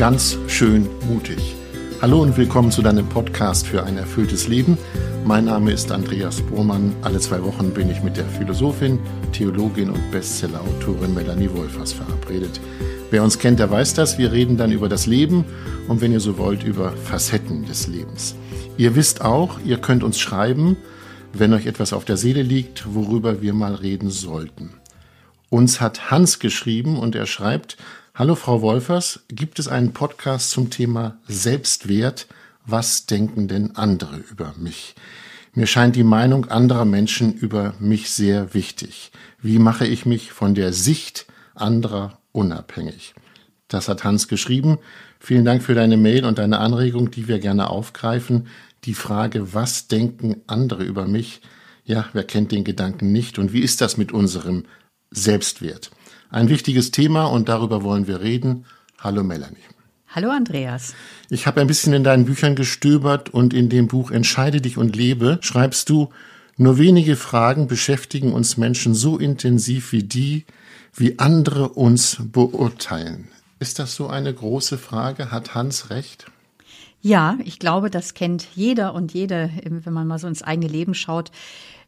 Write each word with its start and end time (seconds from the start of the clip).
ganz 0.00 0.38
schön 0.46 0.88
mutig. 1.10 1.54
Hallo 2.00 2.22
und 2.22 2.38
willkommen 2.38 2.70
zu 2.70 2.80
deinem 2.80 3.06
Podcast 3.06 3.66
für 3.66 3.84
ein 3.84 3.98
erfülltes 3.98 4.48
Leben. 4.48 4.78
Mein 5.26 5.44
Name 5.44 5.72
ist 5.72 5.92
Andreas 5.92 6.40
Bohrmann. 6.40 6.96
Alle 7.02 7.20
zwei 7.20 7.44
Wochen 7.44 7.74
bin 7.74 7.90
ich 7.90 8.02
mit 8.02 8.16
der 8.16 8.24
Philosophin, 8.24 8.98
Theologin 9.32 9.90
und 9.90 10.10
Bestsellerautorin 10.10 11.12
Melanie 11.12 11.50
Wolfers 11.52 11.92
verabredet. 11.92 12.62
Wer 13.10 13.22
uns 13.22 13.38
kennt, 13.38 13.58
der 13.58 13.70
weiß 13.70 13.92
das. 13.92 14.16
Wir 14.16 14.32
reden 14.32 14.56
dann 14.56 14.72
über 14.72 14.88
das 14.88 15.04
Leben 15.04 15.44
und 15.86 16.00
wenn 16.00 16.12
ihr 16.12 16.20
so 16.20 16.38
wollt, 16.38 16.62
über 16.64 16.92
Facetten 16.92 17.66
des 17.66 17.86
Lebens. 17.86 18.36
Ihr 18.78 18.96
wisst 18.96 19.20
auch, 19.20 19.60
ihr 19.66 19.76
könnt 19.76 20.02
uns 20.02 20.18
schreiben, 20.18 20.78
wenn 21.34 21.52
euch 21.52 21.66
etwas 21.66 21.92
auf 21.92 22.06
der 22.06 22.16
Seele 22.16 22.40
liegt, 22.40 22.94
worüber 22.94 23.42
wir 23.42 23.52
mal 23.52 23.74
reden 23.74 24.08
sollten. 24.08 24.70
Uns 25.50 25.82
hat 25.82 26.10
Hans 26.10 26.38
geschrieben 26.38 26.98
und 26.98 27.14
er 27.14 27.26
schreibt, 27.26 27.76
Hallo 28.12 28.34
Frau 28.34 28.60
Wolfers, 28.60 29.20
gibt 29.28 29.60
es 29.60 29.68
einen 29.68 29.92
Podcast 29.92 30.50
zum 30.50 30.68
Thema 30.68 31.18
Selbstwert? 31.28 32.26
Was 32.66 33.06
denken 33.06 33.46
denn 33.46 33.76
andere 33.76 34.16
über 34.16 34.52
mich? 34.58 34.96
Mir 35.54 35.68
scheint 35.68 35.94
die 35.94 36.02
Meinung 36.02 36.46
anderer 36.46 36.84
Menschen 36.84 37.32
über 37.32 37.72
mich 37.78 38.10
sehr 38.10 38.52
wichtig. 38.52 39.12
Wie 39.40 39.60
mache 39.60 39.86
ich 39.86 40.06
mich 40.06 40.32
von 40.32 40.56
der 40.56 40.72
Sicht 40.72 41.26
anderer 41.54 42.18
unabhängig? 42.32 43.14
Das 43.68 43.88
hat 43.88 44.02
Hans 44.02 44.26
geschrieben. 44.26 44.78
Vielen 45.20 45.44
Dank 45.44 45.62
für 45.62 45.74
deine 45.74 45.96
Mail 45.96 46.24
und 46.24 46.38
deine 46.38 46.58
Anregung, 46.58 47.12
die 47.12 47.28
wir 47.28 47.38
gerne 47.38 47.70
aufgreifen. 47.70 48.48
Die 48.84 48.94
Frage, 48.94 49.54
was 49.54 49.86
denken 49.86 50.42
andere 50.48 50.82
über 50.82 51.06
mich? 51.06 51.40
Ja, 51.84 52.08
wer 52.12 52.24
kennt 52.24 52.50
den 52.50 52.64
Gedanken 52.64 53.12
nicht? 53.12 53.38
Und 53.38 53.52
wie 53.52 53.60
ist 53.60 53.80
das 53.80 53.96
mit 53.96 54.10
unserem 54.10 54.64
Selbstwert? 55.10 55.92
Ein 56.32 56.48
wichtiges 56.48 56.92
Thema 56.92 57.24
und 57.24 57.48
darüber 57.48 57.82
wollen 57.82 58.06
wir 58.06 58.20
reden. 58.20 58.64
Hallo 59.00 59.24
Melanie. 59.24 59.56
Hallo 60.06 60.30
Andreas. 60.30 60.94
Ich 61.28 61.48
habe 61.48 61.60
ein 61.60 61.66
bisschen 61.66 61.92
in 61.92 62.04
deinen 62.04 62.24
Büchern 62.24 62.54
gestöbert 62.54 63.30
und 63.30 63.52
in 63.52 63.68
dem 63.68 63.88
Buch 63.88 64.12
Entscheide 64.12 64.60
dich 64.60 64.76
und 64.78 64.94
lebe 64.94 65.38
schreibst 65.42 65.88
du, 65.88 66.10
nur 66.56 66.78
wenige 66.78 67.16
Fragen 67.16 67.66
beschäftigen 67.66 68.32
uns 68.32 68.56
Menschen 68.56 68.94
so 68.94 69.18
intensiv 69.18 69.90
wie 69.90 70.04
die, 70.04 70.44
wie 70.94 71.18
andere 71.18 71.70
uns 71.70 72.18
beurteilen. 72.20 73.26
Ist 73.58 73.80
das 73.80 73.96
so 73.96 74.06
eine 74.06 74.32
große 74.32 74.78
Frage? 74.78 75.32
Hat 75.32 75.56
Hans 75.56 75.90
recht? 75.90 76.26
Ja, 77.02 77.38
ich 77.44 77.58
glaube, 77.58 77.90
das 77.90 78.14
kennt 78.14 78.46
jeder 78.54 78.94
und 78.94 79.12
jede, 79.14 79.50
wenn 79.64 79.92
man 79.92 80.06
mal 80.06 80.18
so 80.18 80.28
ins 80.28 80.42
eigene 80.42 80.68
Leben 80.68 80.94
schaut 80.94 81.32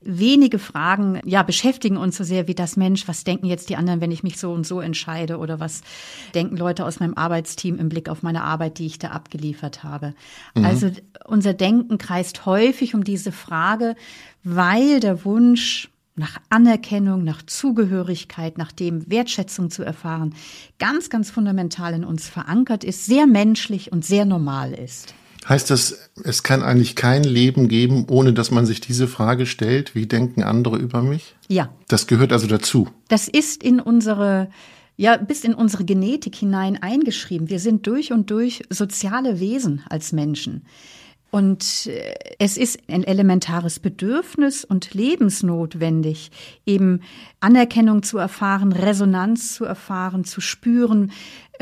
wenige 0.04 0.58
Fragen 0.58 1.20
ja 1.24 1.42
beschäftigen 1.42 1.96
uns 1.96 2.16
so 2.16 2.24
sehr 2.24 2.48
wie 2.48 2.54
das 2.54 2.76
Mensch, 2.76 3.08
was 3.08 3.24
denken 3.24 3.46
jetzt 3.46 3.68
die 3.70 3.76
anderen, 3.76 4.00
wenn 4.00 4.10
ich 4.10 4.22
mich 4.22 4.38
so 4.38 4.52
und 4.52 4.66
so 4.66 4.80
entscheide 4.80 5.38
oder 5.38 5.60
was 5.60 5.82
denken 6.34 6.56
Leute 6.56 6.84
aus 6.84 7.00
meinem 7.00 7.14
Arbeitsteam 7.14 7.78
im 7.78 7.88
Blick 7.88 8.08
auf 8.08 8.22
meine 8.22 8.42
Arbeit, 8.42 8.78
die 8.78 8.86
ich 8.86 8.98
da 8.98 9.08
abgeliefert 9.08 9.84
habe. 9.84 10.14
Mhm. 10.54 10.64
Also 10.64 10.90
unser 11.26 11.54
Denken 11.54 11.98
kreist 11.98 12.46
häufig 12.46 12.94
um 12.94 13.04
diese 13.04 13.32
Frage, 13.32 13.96
weil 14.44 15.00
der 15.00 15.24
Wunsch 15.24 15.88
nach 16.14 16.38
Anerkennung, 16.50 17.24
nach 17.24 17.42
Zugehörigkeit, 17.42 18.58
nach 18.58 18.72
dem 18.72 19.10
Wertschätzung 19.10 19.70
zu 19.70 19.82
erfahren, 19.82 20.34
ganz, 20.78 21.08
ganz 21.08 21.30
fundamental 21.30 21.94
in 21.94 22.04
uns 22.04 22.28
verankert 22.28 22.84
ist, 22.84 23.06
sehr 23.06 23.26
menschlich 23.26 23.92
und 23.92 24.04
sehr 24.04 24.24
normal 24.24 24.72
ist. 24.72 25.14
Heißt 25.48 25.70
das, 25.70 26.10
es 26.22 26.42
kann 26.42 26.62
eigentlich 26.62 26.94
kein 26.94 27.24
Leben 27.24 27.68
geben, 27.68 28.06
ohne 28.08 28.32
dass 28.32 28.50
man 28.50 28.64
sich 28.64 28.80
diese 28.80 29.08
Frage 29.08 29.46
stellt, 29.46 29.94
wie 29.94 30.06
denken 30.06 30.42
andere 30.42 30.76
über 30.76 31.02
mich? 31.02 31.34
Ja. 31.48 31.70
Das 31.88 32.06
gehört 32.06 32.32
also 32.32 32.46
dazu. 32.46 32.88
Das 33.08 33.28
ist 33.28 33.62
in 33.62 33.80
unsere 33.80 34.48
ja, 34.96 35.16
bis 35.16 35.42
in 35.42 35.54
unsere 35.54 35.84
Genetik 35.84 36.36
hinein 36.36 36.80
eingeschrieben. 36.80 37.48
Wir 37.48 37.58
sind 37.58 37.86
durch 37.86 38.12
und 38.12 38.30
durch 38.30 38.62
soziale 38.68 39.40
Wesen 39.40 39.82
als 39.88 40.12
Menschen. 40.12 40.66
Und 41.30 41.86
äh, 41.86 42.14
es 42.38 42.58
ist 42.58 42.78
ein 42.88 43.04
elementares 43.04 43.80
Bedürfnis 43.80 44.66
und 44.66 44.92
lebensnotwendig, 44.92 46.30
eben 46.66 47.00
Anerkennung 47.40 48.02
zu 48.02 48.18
erfahren, 48.18 48.72
Resonanz 48.72 49.54
zu 49.54 49.64
erfahren, 49.64 50.24
zu 50.24 50.42
spüren, 50.42 51.10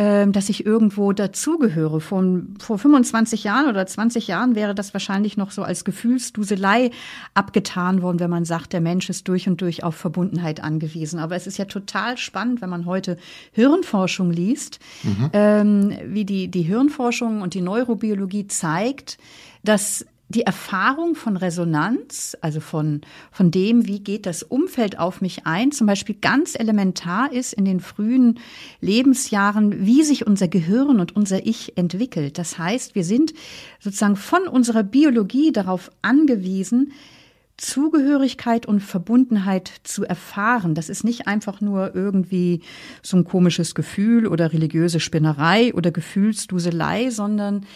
dass 0.00 0.48
ich 0.48 0.64
irgendwo 0.64 1.12
dazugehöre. 1.12 2.00
Vor, 2.00 2.24
vor 2.58 2.78
25 2.78 3.44
Jahren 3.44 3.68
oder 3.68 3.86
20 3.86 4.28
Jahren 4.28 4.54
wäre 4.54 4.74
das 4.74 4.94
wahrscheinlich 4.94 5.36
noch 5.36 5.50
so 5.50 5.62
als 5.62 5.84
Gefühlsduselei 5.84 6.90
abgetan 7.34 8.00
worden, 8.00 8.18
wenn 8.18 8.30
man 8.30 8.46
sagt, 8.46 8.72
der 8.72 8.80
Mensch 8.80 9.10
ist 9.10 9.28
durch 9.28 9.46
und 9.46 9.60
durch 9.60 9.84
auf 9.84 9.94
Verbundenheit 9.94 10.62
angewiesen. 10.62 11.18
Aber 11.18 11.36
es 11.36 11.46
ist 11.46 11.58
ja 11.58 11.66
total 11.66 12.16
spannend, 12.16 12.62
wenn 12.62 12.70
man 12.70 12.86
heute 12.86 13.18
Hirnforschung 13.52 14.30
liest, 14.30 14.78
mhm. 15.02 15.30
ähm, 15.34 15.98
wie 16.06 16.24
die, 16.24 16.48
die 16.48 16.62
Hirnforschung 16.62 17.42
und 17.42 17.52
die 17.52 17.60
Neurobiologie 17.60 18.46
zeigt, 18.46 19.18
dass 19.62 20.06
die 20.30 20.42
Erfahrung 20.42 21.16
von 21.16 21.36
Resonanz, 21.36 22.36
also 22.40 22.60
von, 22.60 23.00
von 23.32 23.50
dem, 23.50 23.88
wie 23.88 23.98
geht 23.98 24.26
das 24.26 24.44
Umfeld 24.44 24.96
auf 24.96 25.20
mich 25.20 25.44
ein, 25.44 25.72
zum 25.72 25.88
Beispiel 25.88 26.14
ganz 26.14 26.54
elementar 26.54 27.32
ist 27.32 27.52
in 27.52 27.64
den 27.64 27.80
frühen 27.80 28.38
Lebensjahren, 28.80 29.84
wie 29.84 30.04
sich 30.04 30.28
unser 30.28 30.46
Gehirn 30.46 31.00
und 31.00 31.16
unser 31.16 31.44
Ich 31.46 31.76
entwickelt. 31.76 32.38
Das 32.38 32.58
heißt, 32.58 32.94
wir 32.94 33.02
sind 33.02 33.34
sozusagen 33.80 34.14
von 34.14 34.46
unserer 34.46 34.84
Biologie 34.84 35.50
darauf 35.50 35.90
angewiesen, 36.00 36.92
Zugehörigkeit 37.56 38.64
und 38.66 38.80
Verbundenheit 38.80 39.70
zu 39.82 40.04
erfahren. 40.04 40.74
Das 40.74 40.88
ist 40.88 41.04
nicht 41.04 41.26
einfach 41.26 41.60
nur 41.60 41.94
irgendwie 41.94 42.62
so 43.02 43.18
ein 43.18 43.24
komisches 43.24 43.74
Gefühl 43.74 44.26
oder 44.26 44.52
religiöse 44.52 44.98
Spinnerei 44.98 45.74
oder 45.74 45.90
Gefühlsduselei, 45.90 47.10
sondern 47.10 47.66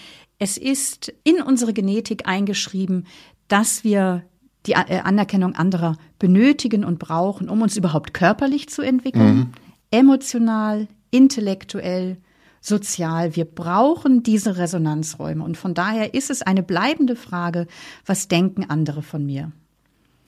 es 0.44 0.58
ist 0.58 1.10
in 1.24 1.40
unsere 1.40 1.72
Genetik 1.72 2.28
eingeschrieben, 2.28 3.06
dass 3.48 3.82
wir 3.82 4.24
die 4.66 4.72
äh, 4.72 5.00
Anerkennung 5.02 5.54
anderer 5.54 5.96
benötigen 6.18 6.84
und 6.84 6.98
brauchen, 6.98 7.48
um 7.48 7.62
uns 7.62 7.78
überhaupt 7.78 8.12
körperlich 8.12 8.68
zu 8.68 8.82
entwickeln, 8.82 9.36
mhm. 9.36 9.52
emotional, 9.90 10.86
intellektuell, 11.10 12.18
sozial. 12.60 13.36
Wir 13.36 13.46
brauchen 13.46 14.22
diese 14.22 14.58
Resonanzräume. 14.58 15.42
Und 15.42 15.56
von 15.56 15.72
daher 15.72 16.12
ist 16.12 16.28
es 16.28 16.42
eine 16.42 16.62
bleibende 16.62 17.16
Frage, 17.16 17.66
was 18.04 18.28
denken 18.28 18.68
andere 18.68 19.00
von 19.00 19.24
mir? 19.24 19.50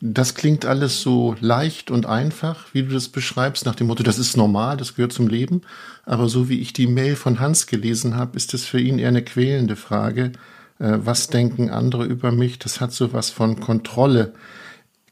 Das 0.01 0.35
klingt 0.35 0.67
alles 0.67 1.01
so 1.01 1.37
leicht 1.41 1.91
und 1.91 2.05
einfach, 2.05 2.67
wie 2.75 2.83
du 2.83 2.93
das 2.93 3.09
beschreibst, 3.09 3.65
nach 3.65 3.75
dem 3.75 3.87
Motto, 3.87 4.03
das 4.03 4.19
ist 4.19 4.37
normal, 4.37 4.77
das 4.77 4.95
gehört 4.95 5.13
zum 5.13 5.27
Leben. 5.27 5.63
Aber 6.05 6.29
so 6.29 6.51
wie 6.51 6.61
ich 6.61 6.75
die 6.75 6.87
Mail 6.87 7.17
von 7.17 7.41
Hans 7.41 7.67
gelesen 7.67 8.15
habe, 8.15 8.37
ist 8.37 8.53
es 8.53 8.67
für 8.67 8.79
ihn 8.79 8.99
eher 8.99 9.09
eine 9.09 9.23
quälende 9.25 9.75
Frage. 9.75 10.33
Äh, 10.79 10.99
was 10.99 11.29
denken 11.29 11.71
andere 11.71 12.05
über 12.05 12.31
mich? 12.31 12.59
Das 12.59 12.81
hat 12.81 12.93
so 12.93 13.15
was 13.15 13.31
von 13.31 13.59
Kontrolle. 13.59 14.35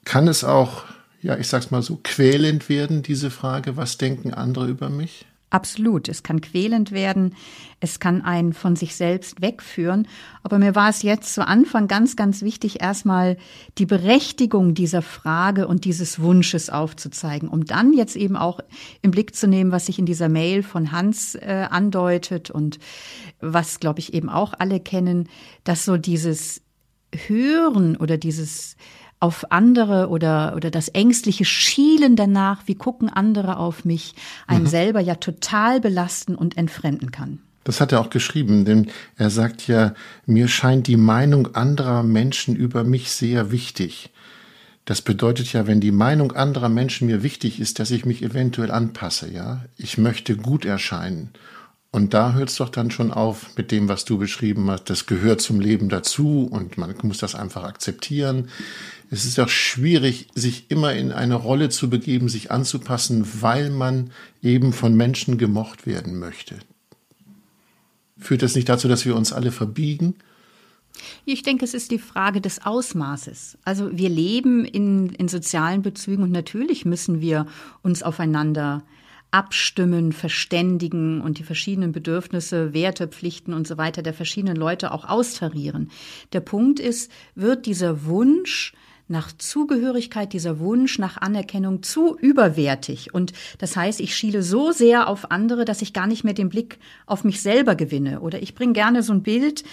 Kann 0.05 0.29
es 0.29 0.45
auch, 0.45 0.85
ja, 1.23 1.39
ich 1.39 1.49
sag's 1.49 1.71
mal 1.71 1.83
so, 1.83 1.99
quälend 2.03 2.69
werden, 2.69 3.03
diese 3.03 3.31
Frage, 3.31 3.79
was 3.79 3.97
denken 3.97 4.35
andere 4.35 4.69
über 4.69 4.91
mich? 4.91 5.25
Absolut. 5.55 6.09
Es 6.09 6.25
kann 6.25 6.41
quälend 6.41 6.91
werden. 6.91 7.37
Es 7.79 8.01
kann 8.01 8.23
einen 8.23 8.55
von 8.55 8.75
sich 8.75 8.97
selbst 8.97 9.41
wegführen. 9.41 10.09
Aber 10.43 10.59
mir 10.59 10.75
war 10.75 10.89
es 10.89 11.03
jetzt 11.03 11.33
zu 11.33 11.47
Anfang 11.47 11.87
ganz, 11.87 12.17
ganz 12.17 12.43
wichtig, 12.43 12.83
erstmal 12.83 13.37
die 13.79 13.87
Berechtigung 13.87 14.75
dieser 14.75 15.01
Frage 15.01 15.69
und 15.69 15.85
dieses 15.85 16.21
Wunsches 16.21 16.71
aufzuzeigen, 16.71 17.49
um 17.49 17.65
dann 17.65 17.93
jetzt 17.93 18.17
eben 18.17 18.35
auch 18.37 18.59
im 19.01 19.13
Blick 19.13 19.37
zu 19.37 19.47
nehmen, 19.47 19.71
was 19.71 19.87
sich 19.87 20.01
in 20.01 20.07
dieser 20.07 20.29
Mail 20.29 20.65
von 20.65 20.91
Hans 20.91 21.37
äh, 21.37 21.69
andeutet 21.71 22.51
und 22.51 22.81
was, 23.41 23.79
glaube 23.79 24.01
ich, 24.01 24.13
eben 24.13 24.29
auch 24.29 24.55
alle 24.59 24.81
kennen, 24.81 25.29
dass 25.63 25.85
so 25.85 25.97
dieses 25.97 26.63
Hören 27.29 27.95
oder 27.97 28.19
dieses 28.19 28.75
auf 29.25 29.51
andere 29.51 30.11
oder, 30.11 30.53
oder 30.55 30.71
das 30.71 30.89
ängstliche 30.89 31.47
Schielen 31.47 32.15
danach, 32.15 32.65
wie 32.67 32.75
gucken 32.75 33.09
andere 33.09 33.57
auf 33.57 33.87
mich, 33.87 34.15
einen 34.47 34.65
mhm. 34.65 34.69
selber 34.69 35.01
ja 35.01 35.15
total 35.15 35.81
belasten 35.81 36.35
und 36.35 36.59
entfremden 36.59 37.11
kann. 37.11 37.39
Das 37.65 37.81
hat 37.81 37.93
er 37.93 38.03
auch 38.03 38.11
geschrieben, 38.11 38.67
denn 38.67 38.91
er 39.17 39.31
sagt 39.31 39.67
ja, 39.67 39.95
mir 40.27 40.49
scheint 40.49 40.89
die 40.89 40.99
Meinung 40.99 41.55
anderer 41.55 42.03
Menschen 42.03 42.55
über 42.55 42.85
mich 42.85 43.13
sehr 43.13 43.51
wichtig. 43.51 44.11
Das 44.85 45.01
bedeutet 45.01 45.51
ja, 45.55 45.67
wenn 45.67 45.81
die 45.81 45.91
Meinung 45.91 46.33
anderer 46.33 46.69
Menschen 46.69 47.07
mir 47.07 47.23
wichtig 47.23 47.61
ist, 47.61 47.79
dass 47.79 47.91
ich 47.91 48.05
mich 48.05 48.23
eventuell 48.23 48.71
anpasse, 48.71 49.33
ja. 49.33 49.65
Ich 49.79 49.97
möchte 49.97 50.37
gut 50.37 50.67
erscheinen. 50.67 51.31
Und 51.95 52.13
da 52.13 52.33
hört 52.33 52.49
es 52.49 52.57
doch 52.57 52.71
dann 52.71 52.91
schon 52.91 53.13
auf 53.13 53.57
mit 53.57 53.71
dem, 53.71 53.89
was 53.89 54.05
du 54.05 54.19
beschrieben 54.19 54.69
hast. 54.69 54.91
Das 54.91 55.07
gehört 55.07 55.41
zum 55.41 55.61
Leben 55.61 55.89
dazu 55.89 56.49
und 56.51 56.77
man 56.77 56.93
muss 57.05 57.19
das 57.19 57.37
einfach 57.37 57.63
akzeptieren. 57.63 58.49
Es 59.15 59.25
ist 59.25 59.39
doch 59.39 59.49
schwierig, 59.49 60.27
sich 60.35 60.73
immer 60.73 60.93
in 60.93 61.13
eine 61.13 61.37
Rolle 61.37 61.69
zu 61.69 61.89
begeben, 61.89 62.29
sich 62.29 62.51
anzupassen, 62.51 63.25
weil 63.41 63.71
man 63.71 64.11
eben 64.43 64.73
von 64.73 64.97
Menschen 64.97 65.39
gemocht 65.39 65.87
werden 65.87 66.19
möchte. 66.19 66.59
Führt 68.19 68.43
das 68.43 68.57
nicht 68.57 68.69
dazu, 68.69 68.89
dass 68.89 69.07
wir 69.07 69.15
uns 69.15 69.33
alle 69.33 69.53
verbiegen? 69.53 70.17
Ich 71.25 71.45
denke, 71.45 71.65
es 71.65 71.75
ist 71.75 71.93
die 71.93 72.01
Frage 72.01 72.41
des 72.41 72.67
Ausmaßes. 72.67 73.57
Also 73.65 73.97
wir 73.97 74.09
leben 74.09 74.65
in, 74.65 75.11
in 75.11 75.29
sozialen 75.29 75.83
Bezügen 75.83 76.25
und 76.25 76.33
natürlich 76.33 76.85
müssen 76.85 77.21
wir 77.21 77.47
uns 77.83 78.03
aufeinander 78.03 78.83
abstimmen, 79.31 80.11
verständigen 80.11 81.21
und 81.21 81.39
die 81.39 81.45
verschiedenen 81.45 81.93
Bedürfnisse, 81.93 82.75
Werte, 82.75 83.07
Pflichten 83.07 83.53
und 83.53 83.69
so 83.69 83.79
weiter 83.79 84.03
der 84.03 84.15
verschiedenen 84.15 84.57
Leute 84.57 84.91
auch 84.91 85.05
austarieren. 85.05 85.93
Der 86.33 86.41
Punkt 86.41 86.81
ist, 86.81 87.13
wird 87.37 87.67
dieser 87.67 88.07
Wunsch 88.07 88.73
nach 89.07 89.33
Zugehörigkeit, 89.37 90.33
dieser 90.33 90.59
Wunsch 90.59 90.99
nach 90.99 91.19
Anerkennung 91.19 91.83
zu 91.83 92.17
überwertig. 92.17 93.13
Und 93.13 93.33
das 93.59 93.77
heißt, 93.77 94.01
ich 94.01 94.17
schiele 94.17 94.43
so 94.43 94.73
sehr 94.73 95.09
auf 95.09 95.31
andere, 95.31 95.65
dass 95.65 95.83
ich 95.83 95.93
gar 95.93 96.07
nicht 96.07 96.25
mehr 96.25 96.33
den 96.33 96.49
Blick 96.49 96.79
auf 97.07 97.23
mich 97.23 97.43
selber 97.43 97.75
gewinne. 97.75 98.21
Oder 98.21 98.41
ich 98.43 98.55
bringe 98.55 98.73
gerne 98.73 99.03
so 99.03 99.13
ein 99.13 99.23
Bild. 99.23 99.65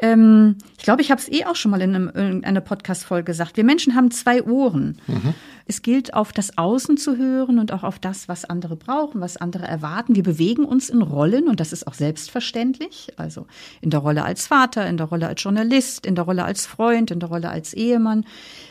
Ähm, 0.00 0.56
ich 0.78 0.84
glaube, 0.84 1.02
ich 1.02 1.10
habe 1.10 1.20
es 1.20 1.28
eh 1.30 1.44
auch 1.44 1.56
schon 1.56 1.70
mal 1.70 1.82
in, 1.82 1.94
einem, 1.94 2.08
in 2.08 2.44
einer 2.44 2.62
Podcast-Folge 2.62 3.24
gesagt. 3.24 3.56
Wir 3.56 3.64
Menschen 3.64 3.94
haben 3.94 4.10
zwei 4.10 4.42
Ohren. 4.42 4.98
Mhm. 5.06 5.34
Es 5.70 5.82
gilt, 5.82 6.14
auf 6.14 6.32
das 6.32 6.56
Außen 6.56 6.96
zu 6.96 7.18
hören 7.18 7.58
und 7.58 7.72
auch 7.72 7.82
auf 7.82 7.98
das, 7.98 8.26
was 8.26 8.46
andere 8.46 8.74
brauchen, 8.74 9.20
was 9.20 9.36
andere 9.36 9.66
erwarten. 9.66 10.16
Wir 10.16 10.22
bewegen 10.22 10.64
uns 10.64 10.88
in 10.88 11.02
Rollen 11.02 11.46
und 11.46 11.60
das 11.60 11.74
ist 11.74 11.86
auch 11.86 11.92
selbstverständlich. 11.92 13.12
Also 13.18 13.46
in 13.82 13.90
der 13.90 14.00
Rolle 14.00 14.24
als 14.24 14.46
Vater, 14.46 14.86
in 14.86 14.96
der 14.96 15.08
Rolle 15.08 15.28
als 15.28 15.42
Journalist, 15.42 16.06
in 16.06 16.14
der 16.14 16.24
Rolle 16.24 16.44
als 16.44 16.64
Freund, 16.64 17.10
in 17.10 17.20
der 17.20 17.28
Rolle 17.28 17.50
als 17.50 17.74
Ehemann. 17.74 18.24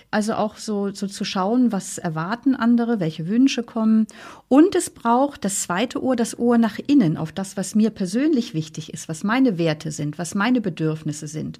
Also 0.09 0.33
auch 0.33 0.57
so, 0.57 0.91
so 0.91 1.05
zu 1.05 1.23
schauen, 1.23 1.71
was 1.71 1.99
erwarten 1.99 2.55
andere, 2.55 2.99
welche 2.99 3.27
Wünsche 3.27 3.61
kommen. 3.61 4.07
Und 4.47 4.73
es 4.73 4.89
braucht 4.89 5.45
das 5.45 5.61
zweite 5.61 6.01
Ohr, 6.01 6.15
das 6.15 6.39
Ohr 6.39 6.57
nach 6.57 6.79
innen, 6.87 7.17
auf 7.17 7.31
das, 7.31 7.57
was 7.57 7.75
mir 7.75 7.91
persönlich 7.91 8.55
wichtig 8.55 8.91
ist, 8.91 9.07
was 9.07 9.23
meine 9.23 9.59
Werte 9.59 9.91
sind, 9.91 10.17
was 10.17 10.33
meine 10.33 10.61
Bedürfnisse 10.61 11.27
sind. 11.27 11.59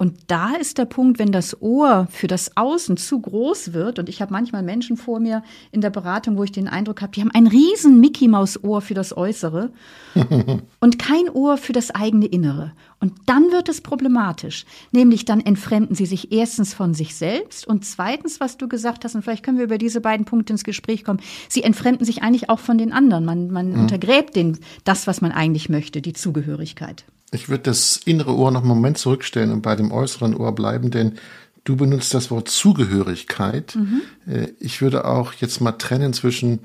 Und 0.00 0.14
da 0.28 0.54
ist 0.54 0.78
der 0.78 0.86
Punkt, 0.86 1.18
wenn 1.18 1.30
das 1.30 1.60
Ohr 1.60 2.08
für 2.10 2.26
das 2.26 2.56
Außen 2.56 2.96
zu 2.96 3.20
groß 3.20 3.74
wird, 3.74 3.98
und 3.98 4.08
ich 4.08 4.22
habe 4.22 4.32
manchmal 4.32 4.62
Menschen 4.62 4.96
vor 4.96 5.20
mir 5.20 5.42
in 5.72 5.82
der 5.82 5.90
Beratung, 5.90 6.38
wo 6.38 6.44
ich 6.44 6.52
den 6.52 6.68
Eindruck 6.68 7.02
habe, 7.02 7.12
die 7.12 7.20
haben 7.20 7.30
ein 7.32 7.46
riesen 7.46 8.00
Mickey 8.00 8.26
Maus 8.26 8.64
Ohr 8.64 8.80
für 8.80 8.94
das 8.94 9.14
Äußere 9.14 9.70
und 10.80 10.98
kein 10.98 11.28
Ohr 11.28 11.58
für 11.58 11.74
das 11.74 11.90
eigene 11.90 12.24
Innere. 12.24 12.72
Und 12.98 13.12
dann 13.26 13.52
wird 13.52 13.68
es 13.68 13.82
problematisch. 13.82 14.64
Nämlich 14.90 15.26
dann 15.26 15.40
entfremden 15.40 15.94
sie 15.94 16.06
sich 16.06 16.32
erstens 16.32 16.72
von 16.72 16.94
sich 16.94 17.14
selbst 17.14 17.68
und 17.68 17.84
zweitens, 17.84 18.40
was 18.40 18.56
du 18.56 18.68
gesagt 18.68 19.04
hast, 19.04 19.14
und 19.14 19.20
vielleicht 19.20 19.44
können 19.44 19.58
wir 19.58 19.64
über 19.64 19.76
diese 19.76 20.00
beiden 20.00 20.24
Punkte 20.24 20.54
ins 20.54 20.64
Gespräch 20.64 21.04
kommen, 21.04 21.20
sie 21.50 21.62
entfremden 21.62 22.06
sich 22.06 22.22
eigentlich 22.22 22.48
auch 22.48 22.60
von 22.60 22.78
den 22.78 22.94
anderen. 22.94 23.26
Man, 23.26 23.50
man 23.50 23.72
mhm. 23.72 23.80
untergräbt 23.80 24.34
den, 24.34 24.60
das, 24.84 25.06
was 25.06 25.20
man 25.20 25.30
eigentlich 25.30 25.68
möchte, 25.68 26.00
die 26.00 26.14
Zugehörigkeit. 26.14 27.04
Ich 27.32 27.48
würde 27.48 27.64
das 27.64 28.00
innere 28.04 28.34
Ohr 28.34 28.50
noch 28.50 28.60
einen 28.60 28.68
Moment 28.68 28.98
zurückstellen 28.98 29.52
und 29.52 29.62
bei 29.62 29.76
dem 29.76 29.92
äußeren 29.92 30.34
Ohr 30.34 30.54
bleiben, 30.54 30.90
denn 30.90 31.18
du 31.64 31.76
benutzt 31.76 32.12
das 32.14 32.30
Wort 32.30 32.48
Zugehörigkeit. 32.48 33.76
Mhm. 33.76 34.02
Äh, 34.26 34.48
ich 34.58 34.82
würde 34.82 35.04
auch 35.04 35.32
jetzt 35.34 35.60
mal 35.60 35.72
trennen 35.72 36.12
zwischen 36.12 36.60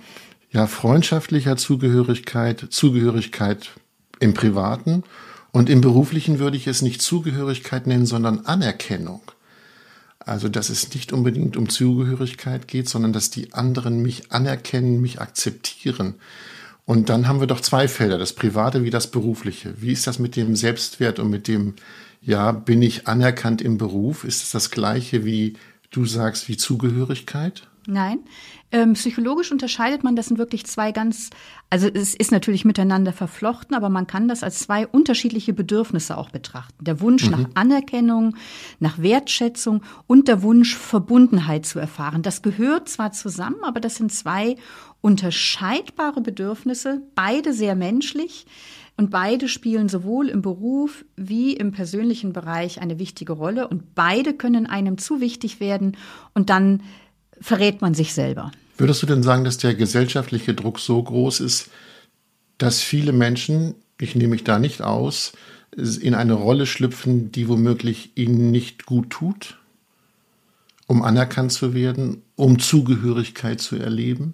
ja, 0.51 0.67
freundschaftlicher 0.67 1.57
Zugehörigkeit, 1.57 2.67
Zugehörigkeit 2.69 3.71
im 4.19 4.33
Privaten 4.33 5.03
und 5.51 5.69
im 5.69 5.81
Beruflichen 5.81 6.39
würde 6.39 6.57
ich 6.57 6.67
es 6.67 6.81
nicht 6.81 7.01
Zugehörigkeit 7.01 7.87
nennen, 7.87 8.05
sondern 8.05 8.45
Anerkennung. 8.45 9.21
Also, 10.19 10.49
dass 10.49 10.69
es 10.69 10.93
nicht 10.93 11.13
unbedingt 11.13 11.55
um 11.55 11.69
Zugehörigkeit 11.69 12.67
geht, 12.67 12.89
sondern 12.89 13.13
dass 13.13 13.29
die 13.29 13.53
anderen 13.53 14.01
mich 14.01 14.31
anerkennen, 14.31 14.99
mich 14.99 15.21
akzeptieren. 15.21 16.15
Und 16.85 17.09
dann 17.09 17.27
haben 17.27 17.39
wir 17.39 17.47
doch 17.47 17.61
zwei 17.61 17.87
Felder, 17.87 18.17
das 18.17 18.33
Private 18.33 18.83
wie 18.83 18.91
das 18.91 19.09
Berufliche. 19.09 19.73
Wie 19.81 19.91
ist 19.91 20.05
das 20.05 20.19
mit 20.19 20.35
dem 20.35 20.55
Selbstwert 20.55 21.19
und 21.19 21.29
mit 21.29 21.47
dem, 21.47 21.73
ja, 22.21 22.51
bin 22.51 22.81
ich 22.81 23.07
anerkannt 23.07 23.61
im 23.61 23.77
Beruf? 23.77 24.23
Ist 24.23 24.43
es 24.43 24.51
das 24.51 24.69
gleiche 24.69 25.25
wie 25.25 25.57
du 25.89 26.05
sagst, 26.05 26.47
wie 26.47 26.57
Zugehörigkeit? 26.57 27.67
Nein. 27.87 28.19
Ähm, 28.71 28.93
psychologisch 28.93 29.51
unterscheidet 29.51 30.03
man, 30.03 30.15
das 30.15 30.25
sind 30.25 30.37
wirklich 30.37 30.65
zwei 30.65 30.91
ganz, 30.91 31.29
also 31.69 31.87
es 31.87 32.15
ist 32.15 32.31
natürlich 32.31 32.65
miteinander 32.65 33.13
verflochten, 33.13 33.75
aber 33.75 33.89
man 33.89 34.07
kann 34.07 34.27
das 34.27 34.43
als 34.43 34.59
zwei 34.59 34.87
unterschiedliche 34.87 35.53
Bedürfnisse 35.53 36.17
auch 36.17 36.29
betrachten. 36.29 36.83
Der 36.83 36.99
Wunsch 36.99 37.25
mhm. 37.25 37.31
nach 37.31 37.49
Anerkennung, 37.53 38.35
nach 38.79 38.97
Wertschätzung 38.97 39.83
und 40.07 40.27
der 40.27 40.41
Wunsch, 40.41 40.75
Verbundenheit 40.75 41.65
zu 41.65 41.79
erfahren. 41.79 42.23
Das 42.23 42.41
gehört 42.41 42.89
zwar 42.89 43.11
zusammen, 43.11 43.63
aber 43.63 43.79
das 43.79 43.95
sind 43.95 44.11
zwei 44.11 44.57
unterscheidbare 45.05 46.19
Bedürfnisse, 46.19 46.99
beide 47.13 47.53
sehr 47.53 47.75
menschlich. 47.75 48.47
Und 48.97 49.11
beide 49.11 49.47
spielen 49.47 49.87
sowohl 49.87 50.29
im 50.29 50.41
Beruf 50.41 51.05
wie 51.15 51.53
im 51.53 51.71
persönlichen 51.71 52.33
Bereich 52.33 52.81
eine 52.81 52.97
wichtige 52.97 53.33
Rolle. 53.33 53.67
Und 53.67 53.93
beide 53.93 54.33
können 54.33 54.65
einem 54.65 54.97
zu 54.97 55.21
wichtig 55.21 55.59
werden. 55.59 55.95
Und 56.33 56.49
dann 56.49 56.81
verrät 57.39 57.81
man 57.81 57.93
sich 57.93 58.15
selber. 58.15 58.51
Würdest 58.79 59.03
du 59.03 59.05
denn 59.05 59.21
sagen, 59.21 59.43
dass 59.43 59.59
der 59.59 59.75
gesellschaftliche 59.75 60.55
Druck 60.55 60.79
so 60.79 61.03
groß 61.03 61.39
ist, 61.41 61.69
dass 62.57 62.81
viele 62.81 63.11
Menschen, 63.11 63.75
ich 64.01 64.15
nehme 64.15 64.29
mich 64.29 64.43
da 64.43 64.57
nicht 64.57 64.81
aus, 64.81 65.33
in 65.75 66.15
eine 66.15 66.33
Rolle 66.33 66.65
schlüpfen, 66.65 67.31
die 67.31 67.47
womöglich 67.47 68.13
ihnen 68.15 68.49
nicht 68.49 68.87
gut 68.87 69.11
tut, 69.11 69.59
um 70.87 71.03
anerkannt 71.03 71.51
zu 71.51 71.75
werden, 71.75 72.23
um 72.35 72.57
Zugehörigkeit 72.57 73.61
zu 73.61 73.75
erleben? 73.75 74.33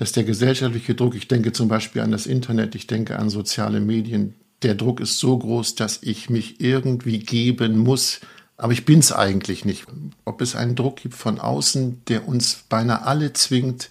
Dass 0.00 0.12
der 0.12 0.24
gesellschaftliche 0.24 0.94
Druck, 0.94 1.14
ich 1.14 1.28
denke 1.28 1.52
zum 1.52 1.68
Beispiel 1.68 2.00
an 2.00 2.10
das 2.10 2.24
Internet, 2.24 2.74
ich 2.74 2.86
denke 2.86 3.18
an 3.18 3.28
soziale 3.28 3.80
Medien, 3.80 4.34
der 4.62 4.74
Druck 4.74 4.98
ist 4.98 5.18
so 5.18 5.36
groß, 5.36 5.74
dass 5.74 6.02
ich 6.02 6.30
mich 6.30 6.58
irgendwie 6.58 7.18
geben 7.18 7.76
muss, 7.76 8.20
aber 8.56 8.72
ich 8.72 8.86
bin 8.86 9.00
es 9.00 9.12
eigentlich 9.12 9.66
nicht. 9.66 9.84
Ob 10.24 10.40
es 10.40 10.56
einen 10.56 10.74
Druck 10.74 10.96
gibt 10.96 11.14
von 11.14 11.38
außen, 11.38 12.00
der 12.08 12.26
uns 12.26 12.64
beinahe 12.70 13.02
alle 13.02 13.34
zwingt, 13.34 13.90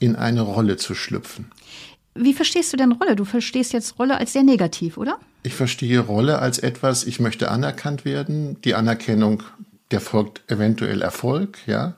in 0.00 0.16
eine 0.16 0.40
Rolle 0.40 0.76
zu 0.76 0.96
schlüpfen. 0.96 1.52
Wie 2.16 2.34
verstehst 2.34 2.72
du 2.72 2.76
denn 2.76 2.90
Rolle? 2.90 3.14
Du 3.14 3.24
verstehst 3.24 3.72
jetzt 3.72 3.96
Rolle 3.96 4.16
als 4.16 4.32
sehr 4.32 4.42
negativ, 4.42 4.96
oder? 4.96 5.20
Ich 5.44 5.54
verstehe 5.54 6.00
Rolle 6.00 6.40
als 6.40 6.58
etwas, 6.58 7.04
ich 7.04 7.20
möchte 7.20 7.52
anerkannt 7.52 8.04
werden. 8.04 8.60
Die 8.62 8.74
Anerkennung, 8.74 9.44
der 9.92 10.00
folgt 10.00 10.42
eventuell 10.50 11.00
Erfolg, 11.00 11.58
ja. 11.68 11.94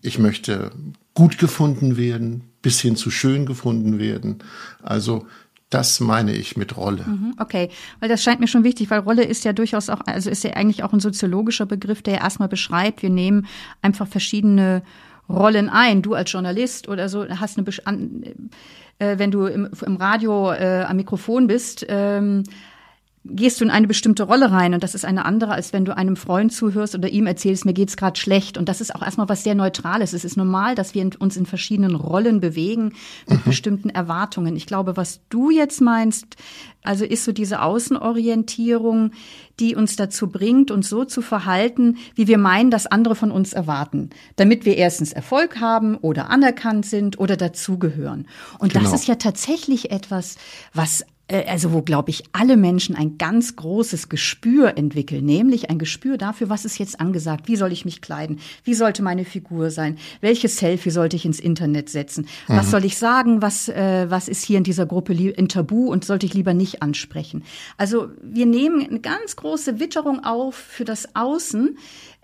Ich 0.00 0.18
möchte 0.18 0.70
gut 1.18 1.36
gefunden 1.36 1.96
werden, 1.96 2.44
bis 2.62 2.80
hin 2.80 2.94
zu 2.94 3.10
schön 3.10 3.44
gefunden 3.44 3.98
werden. 3.98 4.38
Also 4.84 5.26
das 5.68 5.98
meine 5.98 6.32
ich 6.32 6.56
mit 6.56 6.76
Rolle. 6.76 7.02
Mhm, 7.04 7.34
okay, 7.40 7.70
weil 7.98 8.08
das 8.08 8.22
scheint 8.22 8.38
mir 8.38 8.46
schon 8.46 8.62
wichtig, 8.62 8.88
weil 8.88 9.00
Rolle 9.00 9.24
ist 9.24 9.44
ja 9.44 9.52
durchaus 9.52 9.90
auch, 9.90 10.02
also 10.06 10.30
ist 10.30 10.44
ja 10.44 10.52
eigentlich 10.52 10.84
auch 10.84 10.92
ein 10.92 11.00
soziologischer 11.00 11.66
Begriff, 11.66 12.02
der 12.02 12.14
ja 12.14 12.20
erstmal 12.20 12.48
beschreibt, 12.48 13.02
wir 13.02 13.10
nehmen 13.10 13.48
einfach 13.82 14.06
verschiedene 14.06 14.84
Rollen 15.28 15.68
ein. 15.68 16.02
Du 16.02 16.14
als 16.14 16.30
Journalist 16.30 16.86
oder 16.86 17.08
so 17.08 17.28
hast 17.28 17.58
eine, 17.58 17.66
äh, 19.00 19.18
wenn 19.18 19.32
du 19.32 19.46
im, 19.46 19.68
im 19.84 19.96
Radio 19.96 20.52
äh, 20.52 20.84
am 20.86 20.98
Mikrofon 20.98 21.48
bist, 21.48 21.84
ähm, 21.88 22.44
gehst 23.30 23.60
du 23.60 23.64
in 23.64 23.70
eine 23.70 23.86
bestimmte 23.86 24.24
Rolle 24.24 24.50
rein 24.50 24.74
und 24.74 24.82
das 24.82 24.94
ist 24.94 25.04
eine 25.04 25.24
andere, 25.24 25.52
als 25.52 25.72
wenn 25.72 25.84
du 25.84 25.96
einem 25.96 26.16
Freund 26.16 26.52
zuhörst 26.52 26.94
oder 26.94 27.08
ihm 27.08 27.26
erzählst, 27.26 27.64
mir 27.64 27.72
geht's 27.72 27.96
gerade 27.96 28.18
schlecht. 28.18 28.58
Und 28.58 28.68
das 28.68 28.80
ist 28.80 28.94
auch 28.94 29.02
erstmal 29.02 29.28
was 29.28 29.44
sehr 29.44 29.54
Neutrales. 29.54 30.12
Es 30.12 30.24
ist 30.24 30.36
normal, 30.36 30.74
dass 30.74 30.94
wir 30.94 31.08
uns 31.18 31.36
in 31.36 31.46
verschiedenen 31.46 31.94
Rollen 31.94 32.40
bewegen 32.40 32.94
mit 33.26 33.40
mhm. 33.40 33.50
bestimmten 33.50 33.90
Erwartungen. 33.90 34.56
Ich 34.56 34.66
glaube, 34.66 34.96
was 34.96 35.20
du 35.28 35.50
jetzt 35.50 35.80
meinst, 35.80 36.36
also 36.82 37.04
ist 37.04 37.24
so 37.24 37.32
diese 37.32 37.62
Außenorientierung, 37.62 39.12
die 39.60 39.74
uns 39.74 39.96
dazu 39.96 40.28
bringt, 40.28 40.70
uns 40.70 40.88
so 40.88 41.04
zu 41.04 41.20
verhalten, 41.20 41.98
wie 42.14 42.28
wir 42.28 42.38
meinen, 42.38 42.70
dass 42.70 42.86
andere 42.86 43.14
von 43.14 43.30
uns 43.30 43.52
erwarten, 43.52 44.10
damit 44.36 44.64
wir 44.64 44.76
erstens 44.76 45.12
Erfolg 45.12 45.60
haben 45.60 45.96
oder 45.96 46.30
anerkannt 46.30 46.86
sind 46.86 47.18
oder 47.18 47.36
dazugehören. 47.36 48.26
Und 48.58 48.72
genau. 48.72 48.84
das 48.84 49.00
ist 49.00 49.08
ja 49.08 49.16
tatsächlich 49.16 49.90
etwas, 49.90 50.36
was 50.72 51.04
also 51.30 51.72
wo, 51.72 51.82
glaube 51.82 52.10
ich, 52.10 52.24
alle 52.32 52.56
Menschen 52.56 52.96
ein 52.96 53.18
ganz 53.18 53.56
großes 53.56 54.08
Gespür 54.08 54.78
entwickeln, 54.78 55.24
nämlich 55.24 55.68
ein 55.68 55.78
Gespür 55.78 56.16
dafür, 56.16 56.48
was 56.48 56.64
ist 56.64 56.78
jetzt 56.78 57.00
angesagt, 57.00 57.48
wie 57.48 57.56
soll 57.56 57.72
ich 57.72 57.84
mich 57.84 58.00
kleiden, 58.00 58.40
wie 58.64 58.74
sollte 58.74 59.02
meine 59.02 59.24
Figur 59.24 59.70
sein, 59.70 59.98
welches 60.20 60.56
Selfie 60.56 60.90
sollte 60.90 61.16
ich 61.16 61.26
ins 61.26 61.38
Internet 61.38 61.90
setzen, 61.90 62.26
mhm. 62.48 62.56
was 62.56 62.70
soll 62.70 62.84
ich 62.84 62.96
sagen, 62.96 63.42
was, 63.42 63.68
äh, 63.68 64.06
was 64.08 64.28
ist 64.28 64.42
hier 64.42 64.58
in 64.58 64.64
dieser 64.64 64.86
Gruppe 64.86 65.12
ein 65.36 65.48
Tabu 65.48 65.90
und 65.90 66.04
sollte 66.04 66.24
ich 66.24 66.34
lieber 66.34 66.54
nicht 66.54 66.82
ansprechen. 66.82 67.44
Also 67.76 68.08
wir 68.22 68.46
nehmen 68.46 68.86
eine 68.86 69.00
ganz 69.00 69.36
große 69.36 69.80
Witterung 69.80 70.24
auf 70.24 70.54
für 70.54 70.84
das 70.84 71.14
Außen, 71.14 71.76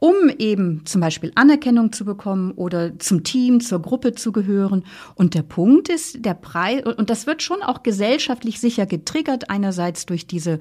um 0.05 0.29
eben 0.39 0.85
zum 0.85 1.01
Beispiel 1.01 1.33
Anerkennung 1.35 1.91
zu 1.91 2.05
bekommen 2.05 2.51
oder 2.53 2.99
zum 2.99 3.25
Team, 3.25 3.61
zur 3.61 3.81
Gruppe 3.81 4.13
zu 4.13 4.33
gehören. 4.33 4.85
Und 5.15 5.33
der 5.33 5.41
Punkt 5.41 5.89
ist, 5.89 6.27
der 6.27 6.35
Preis, 6.35 6.83
und 6.85 7.09
das 7.09 7.27
wird 7.27 7.43
schon 7.43 7.63
auch 7.63 7.83
gesellschaftlich 7.83 8.61
sicher 8.61 8.85
getriggert, 8.85 9.49
einerseits 9.49 10.05
durch 10.05 10.27
diese 10.27 10.59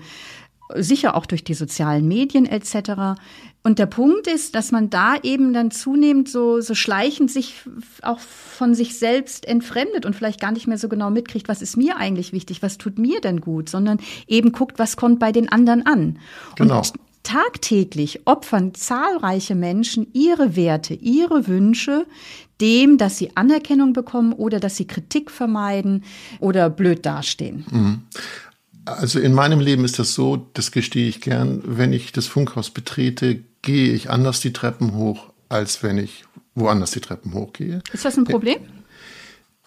sicher 0.75 1.15
auch 1.15 1.25
durch 1.25 1.43
die 1.43 1.55
sozialen 1.55 2.07
Medien 2.07 2.45
etc. 2.45 3.21
Und 3.63 3.79
der 3.79 3.85
Punkt 3.85 4.27
ist, 4.27 4.55
dass 4.55 4.71
man 4.71 4.89
da 4.89 5.17
eben 5.21 5.51
dann 5.51 5.71
zunehmend 5.71 6.29
so, 6.29 6.61
so 6.61 6.73
schleichend 6.73 7.29
sich 7.29 7.55
auch 8.01 8.19
von 8.19 8.73
sich 8.73 8.97
selbst 8.97 9.45
entfremdet 9.45 10.05
und 10.05 10.15
vielleicht 10.15 10.39
gar 10.39 10.53
nicht 10.53 10.67
mehr 10.67 10.77
so 10.77 10.87
genau 10.87 11.09
mitkriegt, 11.09 11.49
was 11.49 11.61
ist 11.61 11.75
mir 11.75 11.97
eigentlich 11.97 12.31
wichtig, 12.31 12.61
was 12.61 12.77
tut 12.77 12.97
mir 12.97 13.19
denn 13.19 13.41
gut, 13.41 13.67
sondern 13.67 13.97
eben 14.25 14.53
guckt, 14.53 14.79
was 14.79 14.95
kommt 14.95 15.19
bei 15.19 15.33
den 15.33 15.51
anderen 15.51 15.85
an. 15.85 16.19
Genau. 16.55 16.77
Und 16.77 16.93
tagtäglich 17.23 18.21
opfern 18.25 18.73
zahlreiche 18.73 19.55
Menschen 19.55 20.07
ihre 20.13 20.55
Werte, 20.55 20.93
ihre 20.93 21.47
Wünsche 21.47 22.05
dem, 22.61 22.97
dass 22.97 23.17
sie 23.17 23.35
Anerkennung 23.35 23.93
bekommen 23.93 24.33
oder 24.33 24.59
dass 24.59 24.77
sie 24.77 24.85
Kritik 24.85 25.31
vermeiden 25.31 26.03
oder 26.39 26.69
blöd 26.69 27.05
dastehen. 27.05 27.65
Mhm. 27.71 28.01
Also 28.85 29.19
in 29.19 29.33
meinem 29.33 29.61
Leben 29.61 29.85
ist 29.85 29.97
das 29.97 30.13
so, 30.13 30.47
das 30.53 30.71
gestehe 30.71 31.07
ich 31.07 31.21
gern, 31.21 31.61
wenn 31.65 31.93
ich 31.93 32.11
das 32.11 32.27
Funkhaus 32.27 32.69
betrete, 32.69 33.39
gehe 33.61 33.93
ich 33.93 34.09
anders 34.09 34.41
die 34.41 34.51
Treppen 34.51 34.93
hoch, 34.93 35.31
als 35.47 35.83
wenn 35.83 35.97
ich 35.97 36.25
woanders 36.53 36.91
die 36.91 36.99
Treppen 36.99 37.33
hochgehe. 37.33 37.81
Ist 37.93 38.05
das 38.05 38.17
ein 38.17 38.25
Problem? 38.25 38.57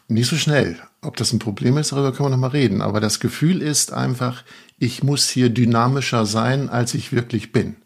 Nicht 0.09 0.29
so 0.29 0.37
schnell. 0.37 0.77
Ob 1.03 1.17
das 1.17 1.33
ein 1.33 1.41
Problem 1.41 1.77
ist, 1.79 1.93
darüber 1.93 2.13
können 2.13 2.27
wir 2.27 2.37
noch 2.37 2.39
mal 2.39 2.49
reden. 2.49 2.81
Aber 2.81 3.01
das 3.01 3.19
Gefühl 3.19 3.61
ist 3.61 3.93
einfach, 3.93 4.45
ich 4.79 5.03
muss 5.03 5.29
hier 5.29 5.51
dynamischer 5.51 6.27
sein, 6.27 6.69
als 6.69 6.95
ich 6.95 7.13
wirklich 7.13 7.53
bin. 7.53 7.77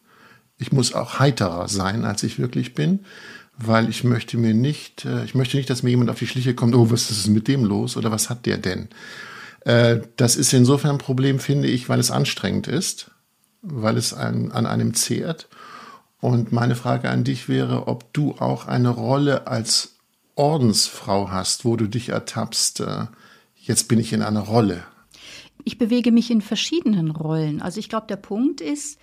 Ich 0.58 0.72
muss 0.72 0.92
auch 0.92 1.18
heiterer 1.18 1.68
sein, 1.68 2.04
als 2.04 2.22
ich 2.22 2.38
wirklich 2.38 2.74
bin, 2.74 3.00
weil 3.56 3.88
ich 3.88 4.04
möchte 4.04 4.36
mir 4.36 4.52
nicht, 4.52 5.06
äh, 5.06 5.24
ich 5.24 5.34
möchte 5.34 5.56
nicht, 5.56 5.70
dass 5.70 5.82
mir 5.82 5.90
jemand 5.90 6.10
auf 6.10 6.18
die 6.18 6.26
Schliche 6.26 6.54
kommt, 6.54 6.74
oh, 6.74 6.90
was 6.90 7.10
ist 7.10 7.28
mit 7.28 7.48
dem 7.48 7.64
los 7.64 7.96
oder 7.96 8.10
was 8.10 8.28
hat 8.28 8.44
der 8.44 8.58
denn? 8.58 8.88
Äh, 9.60 10.00
das 10.16 10.36
ist 10.36 10.52
insofern 10.52 10.92
ein 10.92 10.98
Problem, 10.98 11.38
finde 11.38 11.68
ich, 11.68 11.88
weil 11.88 12.00
es 12.00 12.10
anstrengend 12.10 12.66
ist, 12.66 13.10
weil 13.62 13.96
es 13.96 14.12
an, 14.12 14.52
an 14.52 14.66
einem 14.66 14.92
zehrt. 14.92 15.48
Und 16.20 16.52
meine 16.52 16.76
Frage 16.76 17.08
an 17.08 17.24
dich 17.24 17.48
wäre, 17.48 17.88
ob 17.88 18.12
du 18.12 18.34
auch 18.38 18.66
eine 18.66 18.90
Rolle 18.90 19.46
als 19.46 19.96
Ordensfrau 20.40 21.30
hast, 21.30 21.66
wo 21.66 21.76
du 21.76 21.86
dich 21.86 22.08
ertappst, 22.08 22.80
äh, 22.80 23.06
jetzt 23.56 23.88
bin 23.88 23.98
ich 23.98 24.14
in 24.14 24.22
einer 24.22 24.40
Rolle. 24.40 24.82
Ich 25.64 25.76
bewege 25.76 26.12
mich 26.12 26.30
in 26.30 26.40
verschiedenen 26.40 27.10
Rollen. 27.10 27.60
Also 27.60 27.78
ich 27.78 27.90
glaube, 27.90 28.06
der 28.06 28.16
Punkt 28.16 28.62
ist, 28.62 28.98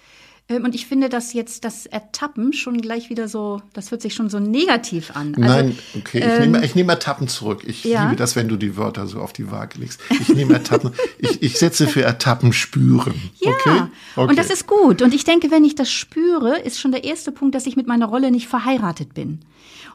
und 0.49 0.75
ich 0.75 0.87
finde, 0.87 1.09
dass 1.09 1.33
jetzt 1.33 1.65
das 1.65 1.85
Ertappen 1.85 2.53
schon 2.53 2.79
gleich 2.79 3.09
wieder 3.09 3.27
so, 3.27 3.61
das 3.73 3.91
hört 3.91 4.01
sich 4.01 4.13
schon 4.13 4.29
so 4.29 4.39
negativ 4.39 5.13
an. 5.13 5.35
Also, 5.35 5.41
Nein, 5.41 5.77
okay, 5.97 6.19
ich, 6.19 6.23
ähm, 6.23 6.51
nehme, 6.51 6.65
ich 6.65 6.73
nehme 6.73 6.93
Ertappen 6.93 7.27
zurück. 7.27 7.63
Ich 7.65 7.83
ja? 7.83 8.05
liebe 8.05 8.15
das, 8.15 8.37
wenn 8.37 8.47
du 8.47 8.55
die 8.55 8.77
Wörter 8.77 9.07
so 9.07 9.19
auf 9.19 9.33
die 9.33 9.51
Waage 9.51 9.79
legst. 9.79 9.99
Ich 10.09 10.29
nehme 10.29 10.53
Ertappen, 10.53 10.93
ich, 11.19 11.41
ich 11.41 11.59
setze 11.59 11.85
für 11.87 12.03
Ertappen 12.03 12.53
spüren. 12.53 13.29
Ja, 13.39 13.51
okay? 13.51 13.81
okay? 14.15 14.29
und 14.29 14.39
das 14.39 14.49
ist 14.49 14.67
gut. 14.67 15.01
Und 15.01 15.13
ich 15.13 15.25
denke, 15.25 15.51
wenn 15.51 15.65
ich 15.65 15.75
das 15.75 15.91
spüre, 15.91 16.59
ist 16.59 16.79
schon 16.79 16.93
der 16.93 17.03
erste 17.03 17.33
Punkt, 17.33 17.53
dass 17.53 17.65
ich 17.65 17.75
mit 17.75 17.87
meiner 17.87 18.05
Rolle 18.05 18.31
nicht 18.31 18.47
verheiratet 18.47 19.13
bin. 19.13 19.41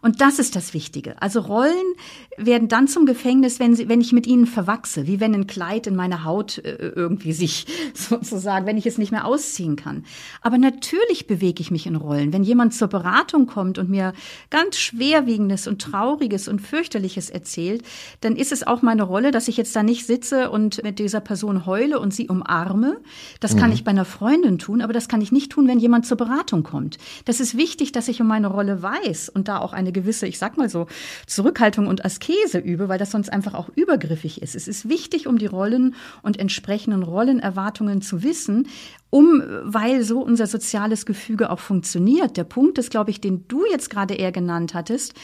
Und 0.02 0.20
das 0.20 0.38
ist 0.38 0.54
das 0.54 0.74
Wichtige. 0.74 1.20
Also 1.22 1.40
Rollen 1.40 1.94
werden 2.38 2.68
dann 2.68 2.88
zum 2.88 3.04
Gefängnis, 3.04 3.60
wenn, 3.60 3.74
sie, 3.74 3.88
wenn 3.88 4.00
ich 4.00 4.12
mit 4.12 4.26
ihnen 4.26 4.46
verwachse, 4.46 5.06
wie 5.06 5.20
wenn 5.20 5.34
ein 5.34 5.46
Kleid 5.46 5.86
in 5.86 5.94
meine 5.94 6.24
Haut 6.24 6.58
äh, 6.58 6.92
irgendwie 6.94 7.32
sich 7.32 7.66
sozusagen, 7.94 8.66
wenn 8.66 8.78
ich 8.78 8.86
es 8.86 8.96
nicht 8.96 9.12
mehr 9.12 9.26
ausziehen 9.26 9.76
kann. 9.76 10.04
Aber 10.40 10.56
natürlich 10.56 11.26
bewege 11.26 11.60
ich 11.60 11.70
mich 11.70 11.86
in 11.86 11.96
Rollen. 11.96 12.32
Wenn 12.32 12.42
jemand 12.42 12.74
zur 12.74 12.88
Beratung 12.88 13.46
kommt 13.46 13.78
und 13.78 13.90
mir 13.90 14.14
ganz 14.48 14.78
schwerwiegendes 14.78 15.66
und 15.66 15.82
trauriges 15.82 16.48
und 16.48 16.60
fürchterliches 16.60 17.28
erzählt, 17.28 17.82
dann 18.22 18.36
ist 18.36 18.52
es 18.52 18.66
auch 18.66 18.80
meine 18.80 19.02
Rolle, 19.02 19.30
dass 19.30 19.48
ich 19.48 19.58
jetzt 19.58 19.76
da 19.76 19.82
nicht 19.82 20.06
sitze 20.06 20.50
und 20.50 20.82
mit 20.82 20.98
dieser 20.98 21.20
Person 21.20 21.66
heule 21.66 22.00
und 22.00 22.14
sie 22.14 22.28
umarme. 22.28 22.98
Das 23.40 23.54
mhm. 23.54 23.58
kann 23.58 23.72
ich 23.72 23.84
bei 23.84 23.90
einer 23.90 24.06
Freundin 24.06 24.58
tun, 24.58 24.80
aber 24.80 24.94
das 24.94 25.08
kann 25.08 25.20
ich 25.20 25.32
nicht 25.32 25.52
tun, 25.52 25.68
wenn 25.68 25.78
jemand 25.78 26.06
zur 26.06 26.16
Beratung 26.16 26.62
kommt. 26.62 26.96
Das 27.26 27.40
ist 27.40 27.58
wichtig, 27.58 27.92
dass 27.92 28.08
ich 28.08 28.22
um 28.22 28.26
meine 28.26 28.46
Rolle 28.46 28.82
weiß 28.82 29.28
und 29.28 29.48
da 29.48 29.58
auch 29.58 29.74
eine 29.74 29.92
gewisse, 29.92 30.26
ich 30.26 30.38
sag 30.38 30.56
mal 30.56 30.70
so, 30.70 30.86
Zurückhaltung 31.26 31.86
und 31.86 32.04
Askese 32.04 32.21
übe, 32.28 32.88
weil 32.88 32.98
das 32.98 33.10
sonst 33.10 33.32
einfach 33.32 33.54
auch 33.54 33.68
übergriffig 33.74 34.42
ist. 34.42 34.54
Es 34.54 34.68
ist 34.68 34.88
wichtig, 34.88 35.26
um 35.26 35.38
die 35.38 35.46
Rollen 35.46 35.94
und 36.22 36.38
entsprechenden 36.38 37.02
Rollenerwartungen 37.02 38.02
zu 38.02 38.22
wissen, 38.22 38.68
um, 39.10 39.42
weil 39.62 40.02
so 40.02 40.20
unser 40.20 40.46
soziales 40.46 41.06
Gefüge 41.06 41.50
auch 41.50 41.58
funktioniert. 41.58 42.36
Der 42.36 42.44
Punkt 42.44 42.78
ist, 42.78 42.90
glaube 42.90 43.10
ich, 43.10 43.20
den 43.20 43.46
du 43.48 43.64
jetzt 43.70 43.90
gerade 43.90 44.14
eher 44.14 44.32
genannt 44.32 44.74
hattest. 44.74 45.14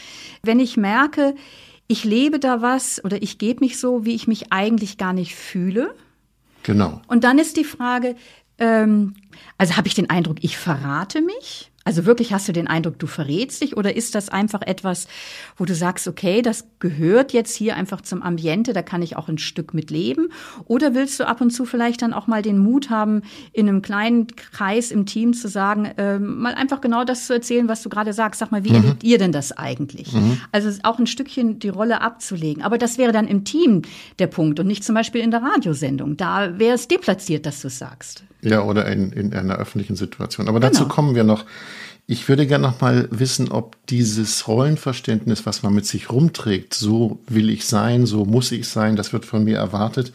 Wenn 0.43 0.59
ich 0.59 0.77
merke, 0.77 1.35
ich 1.87 2.03
lebe 2.03 2.39
da 2.39 2.61
was 2.61 3.03
oder 3.03 3.21
ich 3.21 3.37
gebe 3.37 3.61
mich 3.61 3.79
so, 3.79 4.05
wie 4.05 4.13
ich 4.13 4.27
mich 4.27 4.51
eigentlich 4.51 4.97
gar 4.97 5.13
nicht 5.13 5.35
fühle. 5.35 5.95
Genau. 6.63 7.01
Und 7.07 7.23
dann 7.23 7.39
ist 7.39 7.57
die 7.57 7.63
Frage, 7.63 8.15
ähm, 8.59 9.15
also 9.57 9.75
habe 9.75 9.87
ich 9.87 9.95
den 9.95 10.09
Eindruck, 10.09 10.37
ich 10.41 10.57
verrate 10.57 11.21
mich? 11.21 11.71
Also 11.89 12.05
wirklich 12.05 12.31
hast 12.31 12.47
du 12.47 12.51
den 12.51 12.67
Eindruck, 12.67 12.99
du 12.99 13.07
verrätst 13.07 13.63
dich 13.63 13.75
oder 13.75 13.95
ist 13.95 14.13
das 14.13 14.29
einfach 14.29 14.61
etwas, 14.61 15.07
wo 15.57 15.65
du 15.65 15.73
sagst, 15.73 16.07
okay, 16.07 16.43
das 16.43 16.67
gehört 16.77 17.33
jetzt 17.33 17.55
hier 17.55 17.75
einfach 17.75 18.01
zum 18.01 18.21
Ambiente, 18.21 18.73
da 18.73 18.83
kann 18.83 19.01
ich 19.01 19.15
auch 19.15 19.27
ein 19.27 19.39
Stück 19.39 19.73
mit 19.73 19.89
leben? 19.89 20.27
Oder 20.65 20.93
willst 20.93 21.19
du 21.19 21.27
ab 21.27 21.41
und 21.41 21.49
zu 21.49 21.65
vielleicht 21.65 22.03
dann 22.03 22.13
auch 22.13 22.27
mal 22.27 22.43
den 22.43 22.59
Mut 22.59 22.91
haben, 22.91 23.23
in 23.53 23.67
einem 23.67 23.81
kleinen 23.81 24.27
Kreis 24.27 24.91
im 24.91 25.07
Team 25.07 25.33
zu 25.33 25.47
sagen, 25.47 25.85
äh, 25.85 26.19
mal 26.19 26.53
einfach 26.53 26.79
genau 26.79 27.05
das 27.05 27.25
zu 27.25 27.33
erzählen, 27.33 27.67
was 27.67 27.81
du 27.81 27.89
gerade 27.89 28.13
sagst. 28.13 28.39
Sag 28.39 28.51
mal, 28.51 28.63
wie 28.63 28.69
mhm. 28.69 28.75
erlebt 28.75 29.03
ihr 29.03 29.17
denn 29.17 29.31
das 29.31 29.51
eigentlich? 29.51 30.13
Mhm. 30.13 30.39
Also 30.51 30.69
auch 30.83 30.99
ein 30.99 31.07
Stückchen 31.07 31.57
die 31.57 31.69
Rolle 31.69 32.01
abzulegen. 32.01 32.61
Aber 32.61 32.77
das 32.77 32.99
wäre 32.99 33.13
dann 33.13 33.27
im 33.27 33.45
Team 33.45 33.81
der 34.19 34.27
Punkt 34.27 34.59
und 34.59 34.67
nicht 34.67 34.83
zum 34.83 34.93
Beispiel 34.93 35.21
in 35.21 35.31
der 35.31 35.41
Radiosendung. 35.41 36.17
Da 36.17 36.59
wäre 36.59 36.75
es 36.75 36.87
deplatziert, 36.87 37.47
dass 37.47 37.61
du 37.61 37.67
es 37.67 37.79
sagst. 37.79 38.25
Ja, 38.41 38.61
oder 38.61 38.85
in, 38.85 39.11
in 39.11 39.33
einer 39.33 39.55
öffentlichen 39.55 39.95
Situation. 39.95 40.47
Aber 40.47 40.59
dazu 40.59 40.83
genau. 40.83 40.93
kommen 40.93 41.15
wir 41.15 41.23
noch. 41.23 41.45
Ich 42.07 42.27
würde 42.27 42.47
gerne 42.47 42.67
noch 42.67 42.81
mal 42.81 43.07
wissen, 43.11 43.51
ob 43.51 43.75
dieses 43.87 44.47
Rollenverständnis, 44.47 45.45
was 45.45 45.61
man 45.61 45.75
mit 45.75 45.85
sich 45.85 46.09
rumträgt, 46.09 46.73
so 46.73 47.19
will 47.27 47.49
ich 47.49 47.65
sein, 47.65 48.05
so 48.05 48.25
muss 48.25 48.51
ich 48.51 48.67
sein, 48.67 48.95
das 48.95 49.13
wird 49.13 49.25
von 49.25 49.43
mir 49.43 49.57
erwartet, 49.57 50.11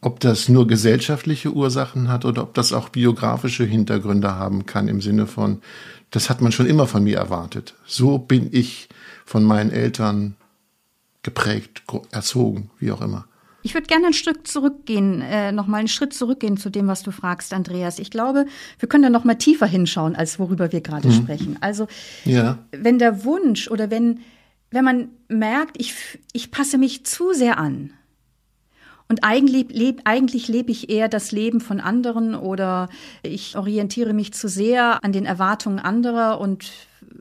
ob 0.00 0.20
das 0.20 0.48
nur 0.48 0.66
gesellschaftliche 0.66 1.52
Ursachen 1.52 2.08
hat 2.08 2.24
oder 2.24 2.42
ob 2.42 2.54
das 2.54 2.72
auch 2.72 2.90
biografische 2.90 3.64
Hintergründe 3.64 4.36
haben 4.36 4.66
kann 4.66 4.86
im 4.86 5.00
Sinne 5.00 5.26
von, 5.26 5.62
das 6.10 6.30
hat 6.30 6.40
man 6.40 6.52
schon 6.52 6.66
immer 6.66 6.86
von 6.86 7.02
mir 7.02 7.18
erwartet. 7.18 7.74
So 7.86 8.18
bin 8.18 8.48
ich 8.52 8.88
von 9.24 9.44
meinen 9.44 9.70
Eltern 9.70 10.36
geprägt, 11.22 11.82
erzogen, 12.12 12.70
wie 12.78 12.92
auch 12.92 13.00
immer. 13.00 13.26
Ich 13.62 13.74
würde 13.74 13.86
gerne 13.86 14.06
ein 14.06 14.12
Stück 14.12 14.46
zurückgehen, 14.46 15.20
äh, 15.20 15.52
noch 15.52 15.66
mal 15.66 15.78
einen 15.78 15.88
Schritt 15.88 16.14
zurückgehen 16.14 16.56
zu 16.56 16.70
dem, 16.70 16.86
was 16.86 17.02
du 17.02 17.10
fragst, 17.10 17.52
Andreas. 17.52 17.98
Ich 17.98 18.10
glaube, 18.10 18.46
wir 18.78 18.88
können 18.88 19.02
da 19.02 19.10
noch 19.10 19.24
mal 19.24 19.34
tiefer 19.34 19.66
hinschauen, 19.66 20.16
als 20.16 20.38
worüber 20.38 20.72
wir 20.72 20.80
gerade 20.80 21.08
mhm. 21.08 21.12
sprechen. 21.12 21.56
Also, 21.60 21.86
ja. 22.24 22.58
wenn 22.72 22.98
der 22.98 23.24
Wunsch 23.24 23.70
oder 23.70 23.90
wenn, 23.90 24.20
wenn 24.70 24.84
man 24.84 25.08
merkt, 25.28 25.76
ich, 25.78 25.94
ich 26.32 26.50
passe 26.50 26.78
mich 26.78 27.04
zu 27.04 27.32
sehr 27.32 27.58
an 27.58 27.92
und 29.10 29.24
eigentlich 29.24 29.66
lebe 29.70 30.02
eigentlich 30.04 30.46
lebe 30.46 30.70
ich 30.70 30.88
eher 30.88 31.08
das 31.08 31.32
Leben 31.32 31.60
von 31.60 31.80
anderen 31.80 32.36
oder 32.36 32.88
ich 33.24 33.56
orientiere 33.56 34.12
mich 34.12 34.32
zu 34.32 34.48
sehr 34.48 35.04
an 35.04 35.10
den 35.10 35.26
Erwartungen 35.26 35.80
anderer 35.80 36.40
und 36.40 36.70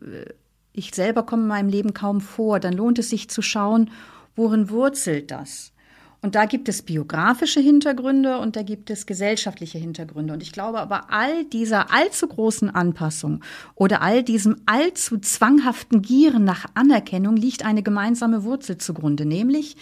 äh, 0.01 0.31
ich 0.71 0.93
selber 0.93 1.23
komme 1.23 1.41
in 1.41 1.47
meinem 1.47 1.69
Leben 1.69 1.95
kaum 1.95 2.21
vor, 2.21 2.59
dann 2.59 2.73
lohnt 2.73 2.99
es 2.99 3.09
sich 3.09 3.27
zu 3.29 3.41
schauen, 3.41 3.89
worin 4.35 4.69
wurzelt 4.69 5.31
das? 5.31 5.73
Und 6.21 6.35
da 6.35 6.45
gibt 6.45 6.67
es 6.67 6.81
biografische 6.81 7.61
Hintergründe 7.61 8.39
und 8.39 8.57
da 8.57 8.61
gibt 8.61 8.89
es 8.89 9.05
gesellschaftliche 9.05 9.77
Hintergründe. 9.77 10.33
Und 10.33 10.43
ich 10.43 10.51
glaube 10.51 10.79
aber, 10.79 11.11
all 11.11 11.45
dieser 11.45 11.93
allzu 11.93 12.27
großen 12.27 12.69
Anpassung 12.69 13.41
oder 13.75 14.01
all 14.01 14.21
diesem 14.21 14.57
allzu 14.65 15.17
zwanghaften 15.19 16.01
Gieren 16.01 16.43
nach 16.43 16.65
Anerkennung 16.73 17.37
liegt 17.37 17.63
eine 17.63 17.83
gemeinsame 17.83 18.43
Wurzel 18.43 18.77
zugrunde, 18.77 19.25
nämlich 19.25 19.77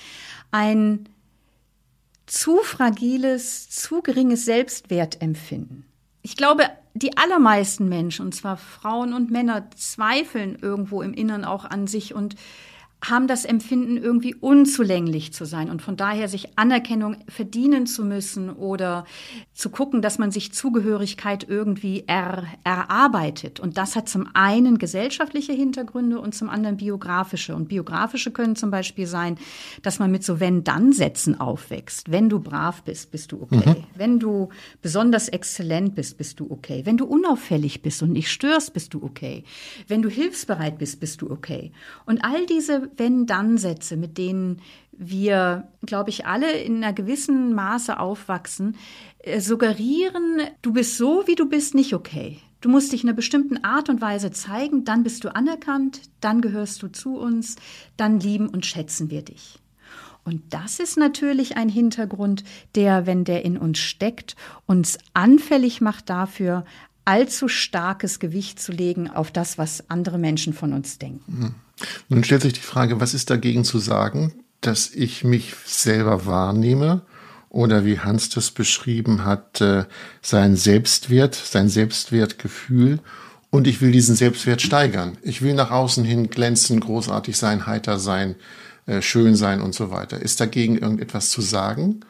ein 0.52 1.10
zu 2.28 2.58
fragiles, 2.58 3.70
zu 3.70 4.02
geringes 4.04 4.46
Selbstwertempfinden. 4.46 5.86
Ich 6.22 6.36
glaube, 6.36 6.70
die 6.94 7.18
allermeisten 7.18 7.90
Menschen, 7.90 8.26
und 8.26 8.36
zwar 8.36 8.58
Frauen 8.58 9.14
und 9.14 9.32
Männer, 9.32 9.72
zweifeln 9.76 10.58
irgendwo 10.62 11.02
im 11.02 11.14
Innern 11.14 11.46
auch 11.46 11.66
an 11.66 11.88
sich 11.88 12.14
und 12.14 12.36
haben 13.04 13.28
das 13.28 13.46
Empfinden, 13.46 13.98
irgendwie 13.98 14.34
unzulänglich 14.34 15.32
zu 15.32 15.46
sein 15.46 15.70
und 15.70 15.84
von 15.84 15.98
daher 15.98 16.28
sich 16.28 16.58
Anerkennung 16.58 17.18
verdienen 17.28 17.86
zu 17.86 18.04
müssen 18.04 18.50
oder 18.50 19.06
zu 19.54 19.70
gucken, 19.70 20.02
dass 20.02 20.18
man 20.18 20.32
sich 20.32 20.52
Zugehörigkeit 20.52 21.48
irgendwie 21.48 22.06
er, 22.08 22.46
erarbeitet. 22.64 23.60
Und 23.60 23.78
das 23.78 23.96
hat 23.96 24.10
zum 24.10 24.28
einen 24.34 24.80
gesellschaftliche 24.80 25.54
Hintergründe 25.54 26.20
und 26.20 26.34
zum 26.34 26.50
anderen 26.50 26.78
biografische. 26.78 27.56
Und 27.56 27.70
biografische 27.70 28.32
können 28.32 28.56
zum 28.56 28.72
Beispiel 28.72 29.06
sein, 29.06 29.38
dass 29.84 30.00
man 30.00 30.12
mit 30.12 30.24
so 30.24 30.40
Wenn-Dann-Sätzen 30.40 31.40
aufwächst. 31.40 32.12
Wenn 32.12 32.30
du 32.30 32.40
brav 32.40 32.82
bist, 32.82 33.12
bist 33.12 33.32
du 33.32 33.44
okay. 33.44 33.70
Mhm. 33.70 33.84
Wenn 33.96 34.20
du 34.20 34.50
besonders 34.82 35.30
exzellent 35.30 35.94
bist, 35.94 36.18
bist 36.18 36.40
du 36.40 36.50
okay. 36.50 36.82
Wenn 36.86 36.98
du 36.98 37.06
unauffällig 37.06 37.84
bist 37.84 38.02
und 38.02 38.12
nicht 38.12 38.32
störst, 38.32 38.74
bist 38.74 38.96
du 38.96 39.04
okay. 39.04 39.44
Wenn 39.88 40.02
du 40.02 40.10
hilfsbereit 40.10 40.80
bist, 40.80 41.00
bist 41.00 41.22
du 41.22 41.30
okay. 41.30 41.72
Und 42.06 42.24
all 42.24 42.48
diese 42.48 42.87
wenn-Dann-Sätze, 42.96 43.98
mit 43.98 44.18
denen 44.18 44.62
wir, 44.92 45.68
glaube 45.86 46.10
ich, 46.10 46.26
alle 46.26 46.52
in 46.52 46.84
einer 46.84 46.94
gewissen 46.94 47.54
Maße 47.54 48.00
aufwachsen, 48.00 48.78
äh, 49.20 49.40
suggerieren, 49.40 50.42
du 50.62 50.74
bist 50.74 50.98
so, 50.98 51.24
wie 51.28 51.36
du 51.36 51.48
bist, 51.48 51.76
nicht 51.76 51.94
okay. 51.94 52.40
Du 52.62 52.70
musst 52.70 52.92
dich 52.92 53.04
in 53.04 53.10
einer 53.10 53.16
bestimmten 53.16 53.64
Art 53.64 53.90
und 53.90 54.02
Weise 54.02 54.32
zeigen, 54.32 54.84
dann 54.84 55.04
bist 55.04 55.24
du 55.24 55.36
anerkannt, 55.36 56.02
dann 56.22 56.42
gehörst 56.42 56.82
du 56.82 56.88
zu 56.88 57.18
uns, 57.18 57.56
dann 57.98 58.20
lieben 58.20 58.50
und 58.50 58.66
schätzen 58.66 59.12
wir 59.12 59.22
dich. 59.22 59.60
Und 60.24 60.42
das 60.50 60.80
ist 60.80 60.98
natürlich 60.98 61.56
ein 61.56 61.70
Hintergrund, 61.70 62.44
der, 62.76 63.06
wenn 63.06 63.24
der 63.24 63.46
in 63.46 63.58
uns 63.58 63.78
steckt, 63.78 64.36
uns 64.66 64.98
anfällig 65.14 65.80
macht 65.80 66.10
dafür, 66.10 66.66
allzu 67.08 67.48
starkes 67.48 68.20
Gewicht 68.20 68.60
zu 68.60 68.72
legen 68.72 69.10
auf 69.10 69.32
das, 69.32 69.58
was 69.58 69.90
andere 69.90 70.18
Menschen 70.18 70.54
von 70.54 70.74
uns 70.74 71.00
denken. 71.00 71.42
Hm. 71.42 71.56
Nun 72.10 72.24
stellt 72.24 72.42
sich 72.42 72.54
die 72.54 72.60
Frage, 72.60 73.00
was 73.00 73.14
ist 73.14 73.30
dagegen 73.30 73.64
zu 73.64 73.80
sagen, 73.80 74.34
dass 74.62 74.90
ich 74.94 75.24
mich 75.24 75.54
selber 75.66 76.26
wahrnehme 76.26 77.04
oder 77.50 77.86
wie 77.86 78.00
Hans 78.00 78.30
das 78.30 78.52
beschrieben 78.52 79.24
hat, 79.24 79.62
äh, 79.62 79.86
sein 80.22 80.58
Selbstwert, 80.58 81.36
sein 81.36 81.70
Selbstwertgefühl 81.70 83.00
und 83.52 83.68
ich 83.68 83.80
will 83.82 83.92
diesen 83.92 84.16
Selbstwert 84.16 84.62
steigern. 84.62 85.18
Ich 85.22 85.42
will 85.42 85.54
nach 85.54 85.72
außen 85.72 86.04
hin 86.04 86.30
glänzen, 86.30 86.82
großartig 86.82 87.38
sein, 87.38 87.68
heiter 87.68 88.00
sein, 88.00 88.36
äh, 88.86 89.02
schön 89.02 89.36
sein 89.36 89.62
und 89.62 89.74
so 89.74 89.92
weiter. 89.92 90.22
Ist 90.22 90.42
dagegen 90.42 90.78
irgendetwas 90.78 91.30
zu 91.30 91.42
sagen? 91.42 92.02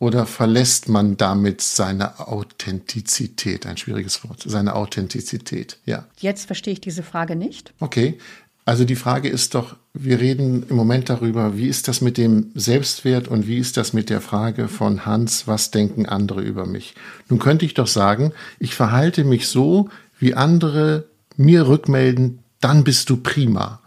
Oder 0.00 0.26
verlässt 0.26 0.88
man 0.88 1.16
damit 1.16 1.60
seine 1.60 2.20
Authentizität? 2.28 3.66
Ein 3.66 3.76
schwieriges 3.76 4.22
Wort. 4.22 4.44
Seine 4.46 4.76
Authentizität, 4.76 5.78
ja. 5.86 6.06
Jetzt 6.20 6.46
verstehe 6.46 6.74
ich 6.74 6.80
diese 6.80 7.02
Frage 7.02 7.34
nicht. 7.34 7.72
Okay. 7.80 8.18
Also 8.64 8.84
die 8.84 8.96
Frage 8.96 9.30
ist 9.30 9.54
doch, 9.54 9.76
wir 9.94 10.20
reden 10.20 10.64
im 10.68 10.76
Moment 10.76 11.08
darüber, 11.08 11.56
wie 11.56 11.68
ist 11.68 11.88
das 11.88 12.02
mit 12.02 12.18
dem 12.18 12.50
Selbstwert 12.54 13.26
und 13.26 13.48
wie 13.48 13.56
ist 13.56 13.78
das 13.78 13.94
mit 13.94 14.10
der 14.10 14.20
Frage 14.20 14.68
von 14.68 15.06
Hans, 15.06 15.46
was 15.46 15.70
denken 15.70 16.04
andere 16.04 16.42
über 16.42 16.66
mich? 16.66 16.94
Nun 17.30 17.38
könnte 17.38 17.64
ich 17.64 17.72
doch 17.72 17.86
sagen, 17.86 18.32
ich 18.58 18.74
verhalte 18.74 19.24
mich 19.24 19.48
so, 19.48 19.88
wie 20.18 20.34
andere 20.34 21.06
mir 21.36 21.66
rückmelden, 21.66 22.40
dann 22.60 22.84
bist 22.84 23.08
du 23.08 23.16
prima. 23.16 23.80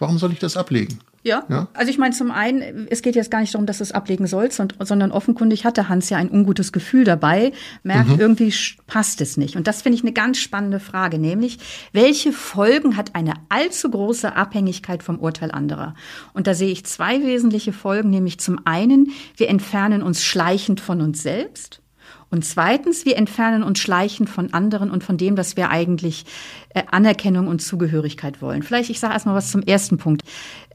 Warum 0.00 0.18
soll 0.18 0.32
ich 0.32 0.40
das 0.40 0.56
ablegen? 0.56 0.98
Ja. 1.24 1.44
ja. 1.48 1.68
Also 1.72 1.90
ich 1.90 1.96
meine, 1.96 2.14
zum 2.14 2.30
einen, 2.30 2.86
es 2.90 3.00
geht 3.00 3.16
jetzt 3.16 3.30
gar 3.30 3.40
nicht 3.40 3.54
darum, 3.54 3.66
dass 3.66 3.78
du 3.78 3.82
es 3.82 3.92
ablegen 3.92 4.26
sollst, 4.26 4.62
sondern 4.80 5.10
offenkundig 5.10 5.64
hatte 5.64 5.88
Hans 5.88 6.10
ja 6.10 6.18
ein 6.18 6.30
ungutes 6.30 6.70
Gefühl 6.70 7.04
dabei, 7.04 7.52
merkt, 7.82 8.10
mhm. 8.10 8.20
irgendwie 8.20 8.54
passt 8.86 9.22
es 9.22 9.38
nicht. 9.38 9.56
Und 9.56 9.66
das 9.66 9.80
finde 9.80 9.96
ich 9.96 10.04
eine 10.04 10.12
ganz 10.12 10.38
spannende 10.38 10.80
Frage, 10.80 11.18
nämlich, 11.18 11.58
welche 11.92 12.32
Folgen 12.32 12.98
hat 12.98 13.14
eine 13.14 13.32
allzu 13.48 13.90
große 13.90 14.36
Abhängigkeit 14.36 15.02
vom 15.02 15.18
Urteil 15.18 15.50
anderer? 15.50 15.94
Und 16.34 16.46
da 16.46 16.52
sehe 16.52 16.70
ich 16.70 16.84
zwei 16.84 17.22
wesentliche 17.22 17.72
Folgen, 17.72 18.10
nämlich 18.10 18.38
zum 18.38 18.60
einen, 18.66 19.10
wir 19.38 19.48
entfernen 19.48 20.02
uns 20.02 20.22
schleichend 20.22 20.80
von 20.80 21.00
uns 21.00 21.22
selbst. 21.22 21.80
Und 22.34 22.44
zweitens, 22.44 23.04
wir 23.04 23.16
entfernen 23.16 23.62
uns 23.62 23.78
schleichend 23.78 24.28
von 24.28 24.52
anderen 24.52 24.90
und 24.90 25.04
von 25.04 25.16
dem, 25.16 25.36
dass 25.36 25.56
wir 25.56 25.70
eigentlich 25.70 26.24
äh, 26.70 26.82
Anerkennung 26.90 27.46
und 27.46 27.60
Zugehörigkeit 27.62 28.42
wollen. 28.42 28.64
Vielleicht, 28.64 28.90
ich 28.90 28.98
sage 28.98 29.14
erstmal 29.14 29.36
was 29.36 29.52
zum 29.52 29.62
ersten 29.62 29.98
Punkt. 29.98 30.22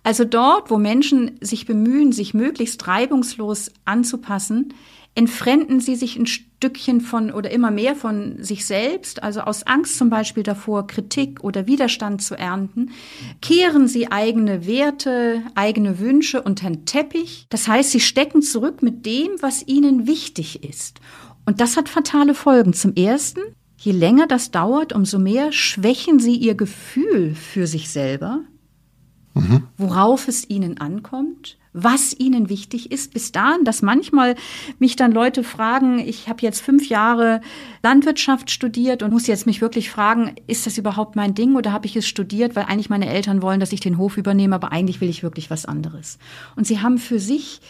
Also 0.03 0.25
dort, 0.25 0.71
wo 0.71 0.77
Menschen 0.77 1.37
sich 1.41 1.65
bemühen, 1.65 2.11
sich 2.11 2.33
möglichst 2.33 2.87
reibungslos 2.87 3.71
anzupassen, 3.85 4.73
entfremden 5.15 5.79
sie 5.79 5.95
sich 5.95 6.17
ein 6.17 6.25
Stückchen 6.25 7.01
von 7.01 7.31
oder 7.31 7.51
immer 7.51 7.71
mehr 7.71 7.95
von 7.95 8.41
sich 8.41 8.65
selbst, 8.65 9.23
also 9.23 9.41
aus 9.41 9.63
Angst 9.67 9.97
zum 9.97 10.09
Beispiel 10.09 10.43
davor, 10.43 10.87
Kritik 10.87 11.43
oder 11.43 11.67
Widerstand 11.67 12.21
zu 12.21 12.35
ernten, 12.35 12.91
kehren 13.41 13.87
sie 13.87 14.11
eigene 14.11 14.65
Werte, 14.65 15.41
eigene 15.55 15.99
Wünsche 15.99 16.41
unter 16.41 16.69
den 16.69 16.85
Teppich. 16.85 17.47
Das 17.49 17.67
heißt, 17.67 17.91
sie 17.91 17.99
stecken 17.99 18.41
zurück 18.41 18.81
mit 18.81 19.05
dem, 19.05 19.31
was 19.41 19.67
ihnen 19.67 20.07
wichtig 20.07 20.63
ist. 20.63 20.99
Und 21.45 21.59
das 21.59 21.75
hat 21.75 21.89
fatale 21.89 22.33
Folgen. 22.33 22.73
Zum 22.73 22.93
Ersten, 22.93 23.41
je 23.77 23.91
länger 23.91 24.27
das 24.27 24.51
dauert, 24.51 24.93
umso 24.93 25.17
mehr 25.17 25.51
schwächen 25.51 26.19
sie 26.19 26.35
ihr 26.35 26.55
Gefühl 26.55 27.35
für 27.35 27.67
sich 27.67 27.89
selber, 27.89 28.41
mhm. 29.39 29.63
worauf 29.77 30.27
es 30.27 30.49
ihnen 30.49 30.79
ankommt, 30.79 31.57
was 31.73 32.17
ihnen 32.17 32.49
wichtig 32.49 32.91
ist, 32.91 33.13
bis 33.13 33.31
dahin, 33.31 33.63
dass 33.63 33.81
manchmal 33.81 34.35
mich 34.79 34.95
dann 34.95 35.11
Leute 35.11 35.43
fragen, 35.43 35.99
ich 35.99 36.27
habe 36.27 36.41
jetzt 36.41 36.61
fünf 36.61 36.89
Jahre 36.89 37.41
Landwirtschaft 37.83 38.49
studiert 38.49 39.03
und 39.03 39.11
muss 39.11 39.27
jetzt 39.27 39.45
mich 39.45 39.61
wirklich 39.61 39.89
fragen, 39.89 40.35
ist 40.47 40.65
das 40.65 40.77
überhaupt 40.77 41.15
mein 41.15 41.35
Ding 41.35 41.55
oder 41.55 41.71
habe 41.71 41.85
ich 41.85 41.95
es 41.95 42.07
studiert, 42.07 42.55
weil 42.55 42.65
eigentlich 42.65 42.89
meine 42.89 43.07
Eltern 43.09 43.41
wollen, 43.41 43.59
dass 43.59 43.71
ich 43.71 43.79
den 43.79 43.97
Hof 43.97 44.17
übernehme, 44.17 44.55
aber 44.55 44.71
eigentlich 44.71 44.99
will 44.99 45.09
ich 45.09 45.21
wirklich 45.21 45.49
was 45.49 45.65
anderes. 45.65 46.17
Und 46.55 46.65
sie 46.65 46.81
haben 46.81 46.97
für 46.97 47.19
sich 47.19 47.61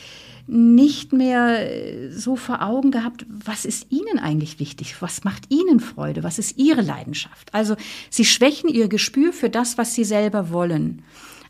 nicht 0.50 1.14
mehr 1.14 1.72
äh, 1.72 2.10
so 2.10 2.36
vor 2.36 2.64
Augen 2.64 2.90
gehabt, 2.90 3.26
was 3.30 3.66
ist 3.66 3.92
Ihnen 3.92 4.18
eigentlich 4.18 4.60
wichtig? 4.60 4.96
Was 5.00 5.24
macht 5.24 5.44
Ihnen 5.50 5.80
Freude? 5.80 6.24
Was 6.24 6.40
ist 6.40 6.58
Ihre 6.58 6.82
Leidenschaft? 6.82 7.54
Also 7.54 7.76
Sie 8.10 8.26
schwächen 8.26 8.68
Ihr 8.68 8.88
Gespür 8.88 9.32
für 9.32 9.50
das, 9.50 9.78
was 9.78 9.94
Sie 9.94 10.04
selber 10.04 10.50
wollen. 10.50 11.04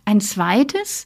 Ein 0.09 0.21
zweites, 0.21 1.05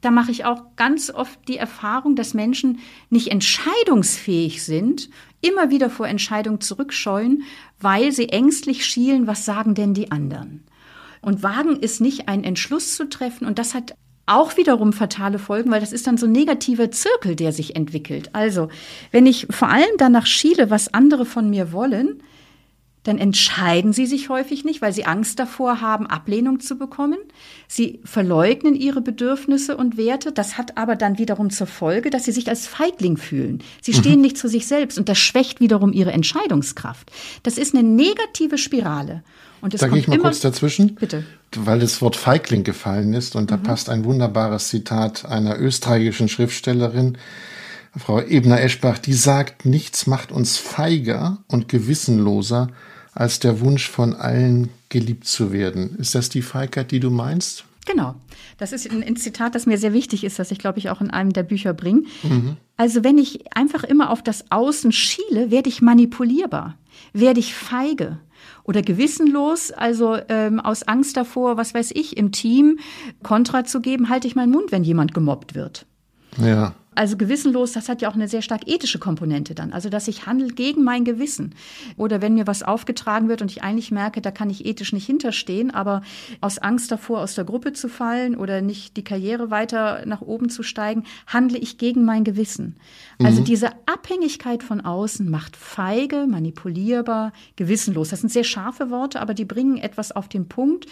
da 0.00 0.10
mache 0.10 0.32
ich 0.32 0.44
auch 0.44 0.74
ganz 0.74 1.08
oft 1.08 1.38
die 1.46 1.56
Erfahrung, 1.56 2.16
dass 2.16 2.34
Menschen 2.34 2.80
nicht 3.08 3.30
entscheidungsfähig 3.30 4.64
sind, 4.64 5.08
immer 5.40 5.70
wieder 5.70 5.88
vor 5.88 6.08
Entscheidungen 6.08 6.60
zurückscheuen, 6.60 7.44
weil 7.78 8.10
sie 8.10 8.30
ängstlich 8.30 8.84
schielen, 8.84 9.28
was 9.28 9.44
sagen 9.44 9.76
denn 9.76 9.94
die 9.94 10.10
anderen? 10.10 10.64
Und 11.22 11.44
wagen 11.44 11.76
ist 11.76 12.00
nicht, 12.00 12.28
einen 12.28 12.42
Entschluss 12.42 12.96
zu 12.96 13.08
treffen. 13.08 13.46
Und 13.46 13.60
das 13.60 13.72
hat 13.72 13.94
auch 14.26 14.56
wiederum 14.56 14.92
fatale 14.92 15.38
Folgen, 15.38 15.70
weil 15.70 15.80
das 15.80 15.92
ist 15.92 16.08
dann 16.08 16.16
so 16.16 16.26
ein 16.26 16.32
negativer 16.32 16.90
Zirkel, 16.90 17.36
der 17.36 17.52
sich 17.52 17.76
entwickelt. 17.76 18.30
Also, 18.34 18.68
wenn 19.12 19.26
ich 19.26 19.46
vor 19.50 19.68
allem 19.68 19.96
danach 19.96 20.26
schiele, 20.26 20.70
was 20.70 20.92
andere 20.92 21.24
von 21.24 21.50
mir 21.50 21.70
wollen, 21.70 22.20
dann 23.02 23.16
entscheiden 23.16 23.94
sie 23.94 24.04
sich 24.04 24.28
häufig 24.28 24.64
nicht, 24.64 24.82
weil 24.82 24.92
sie 24.92 25.06
Angst 25.06 25.38
davor 25.38 25.80
haben, 25.80 26.06
Ablehnung 26.06 26.60
zu 26.60 26.76
bekommen. 26.76 27.18
Sie 27.66 28.00
verleugnen 28.04 28.74
ihre 28.74 29.00
Bedürfnisse 29.00 29.76
und 29.76 29.96
Werte. 29.96 30.32
Das 30.32 30.58
hat 30.58 30.76
aber 30.76 30.96
dann 30.96 31.16
wiederum 31.16 31.48
zur 31.50 31.66
Folge, 31.66 32.10
dass 32.10 32.24
sie 32.24 32.32
sich 32.32 32.48
als 32.48 32.66
Feigling 32.66 33.16
fühlen. 33.16 33.62
Sie 33.80 33.94
stehen 33.94 34.16
mhm. 34.16 34.22
nicht 34.22 34.38
zu 34.38 34.48
sich 34.48 34.66
selbst 34.66 34.98
und 34.98 35.08
das 35.08 35.18
schwächt 35.18 35.60
wiederum 35.60 35.94
ihre 35.94 36.12
Entscheidungskraft. 36.12 37.10
Das 37.42 37.56
ist 37.56 37.74
eine 37.74 37.88
negative 37.88 38.58
Spirale. 38.58 39.22
Und 39.62 39.72
es 39.72 39.80
da 39.80 39.88
gehe 39.88 39.98
ich 39.98 40.08
mal 40.08 40.18
kurz 40.18 40.40
dazwischen. 40.40 40.94
Bitte. 40.94 41.24
Weil 41.56 41.80
das 41.80 42.02
Wort 42.02 42.16
Feigling 42.16 42.64
gefallen 42.64 43.14
ist 43.14 43.34
und 43.34 43.50
da 43.50 43.56
mhm. 43.56 43.62
passt 43.62 43.88
ein 43.88 44.04
wunderbares 44.04 44.68
Zitat 44.68 45.24
einer 45.24 45.58
österreichischen 45.58 46.28
Schriftstellerin, 46.28 47.16
Frau 47.96 48.20
Ebner-Eschbach, 48.20 48.98
die 48.98 49.14
sagt, 49.14 49.64
nichts 49.64 50.06
macht 50.06 50.30
uns 50.30 50.58
feiger 50.58 51.38
und 51.48 51.68
gewissenloser 51.68 52.68
als 53.12 53.40
der 53.40 53.60
Wunsch 53.60 53.88
von 53.88 54.14
allen 54.14 54.70
geliebt 54.88 55.26
zu 55.26 55.52
werden. 55.52 55.96
Ist 55.96 56.14
das 56.14 56.28
die 56.28 56.42
Feigheit, 56.42 56.90
die 56.90 57.00
du 57.00 57.10
meinst? 57.10 57.64
Genau. 57.86 58.14
Das 58.58 58.72
ist 58.72 58.90
ein, 58.90 59.16
Zitat, 59.16 59.54
das 59.54 59.66
mir 59.66 59.78
sehr 59.78 59.92
wichtig 59.92 60.22
ist, 60.22 60.38
das 60.38 60.50
ich, 60.50 60.58
glaube 60.58 60.78
ich, 60.78 60.90
auch 60.90 61.00
in 61.00 61.10
einem 61.10 61.32
der 61.32 61.42
Bücher 61.42 61.72
bringe. 61.72 62.02
Mhm. 62.22 62.56
Also 62.76 63.04
wenn 63.04 63.18
ich 63.18 63.56
einfach 63.56 63.84
immer 63.84 64.10
auf 64.10 64.22
das 64.22 64.44
Außen 64.50 64.92
schiele, 64.92 65.50
werde 65.50 65.68
ich 65.68 65.80
manipulierbar, 65.80 66.76
werde 67.12 67.40
ich 67.40 67.54
feige 67.54 68.18
oder 68.64 68.82
gewissenlos, 68.82 69.72
also 69.72 70.18
ähm, 70.28 70.60
aus 70.60 70.82
Angst 70.82 71.16
davor, 71.16 71.56
was 71.56 71.74
weiß 71.74 71.92
ich, 71.92 72.16
im 72.16 72.32
Team 72.32 72.78
Kontra 73.22 73.64
zu 73.64 73.80
geben, 73.80 74.08
halte 74.08 74.28
ich 74.28 74.36
meinen 74.36 74.52
Mund, 74.52 74.72
wenn 74.72 74.84
jemand 74.84 75.14
gemobbt 75.14 75.54
wird. 75.54 75.86
Ja. 76.38 76.74
Also 76.92 77.16
gewissenlos, 77.16 77.72
das 77.72 77.88
hat 77.88 78.02
ja 78.02 78.10
auch 78.10 78.14
eine 78.14 78.26
sehr 78.26 78.42
stark 78.42 78.62
ethische 78.66 78.98
Komponente 78.98 79.54
dann. 79.54 79.72
Also, 79.72 79.88
dass 79.90 80.08
ich 80.08 80.26
handle 80.26 80.48
gegen 80.48 80.82
mein 80.82 81.04
Gewissen. 81.04 81.54
Oder 81.96 82.20
wenn 82.20 82.34
mir 82.34 82.48
was 82.48 82.64
aufgetragen 82.64 83.28
wird 83.28 83.42
und 83.42 83.50
ich 83.50 83.62
eigentlich 83.62 83.92
merke, 83.92 84.20
da 84.20 84.32
kann 84.32 84.50
ich 84.50 84.66
ethisch 84.66 84.92
nicht 84.92 85.06
hinterstehen, 85.06 85.70
aber 85.70 86.02
aus 86.40 86.58
Angst 86.58 86.90
davor, 86.90 87.20
aus 87.20 87.36
der 87.36 87.44
Gruppe 87.44 87.72
zu 87.72 87.88
fallen 87.88 88.36
oder 88.36 88.60
nicht 88.60 88.96
die 88.96 89.04
Karriere 89.04 89.50
weiter 89.50 90.04
nach 90.04 90.20
oben 90.20 90.50
zu 90.50 90.64
steigen, 90.64 91.04
handle 91.28 91.58
ich 91.58 91.78
gegen 91.78 92.04
mein 92.04 92.24
Gewissen. 92.24 92.76
Also 93.22 93.42
mhm. 93.42 93.44
diese 93.44 93.70
Abhängigkeit 93.86 94.64
von 94.64 94.80
außen 94.80 95.30
macht 95.30 95.56
feige, 95.56 96.26
manipulierbar, 96.26 97.32
gewissenlos. 97.54 98.08
Das 98.08 98.20
sind 98.20 98.30
sehr 98.30 98.44
scharfe 98.44 98.90
Worte, 98.90 99.20
aber 99.20 99.34
die 99.34 99.44
bringen 99.44 99.76
etwas 99.78 100.10
auf 100.10 100.28
den 100.28 100.48
Punkt, 100.48 100.86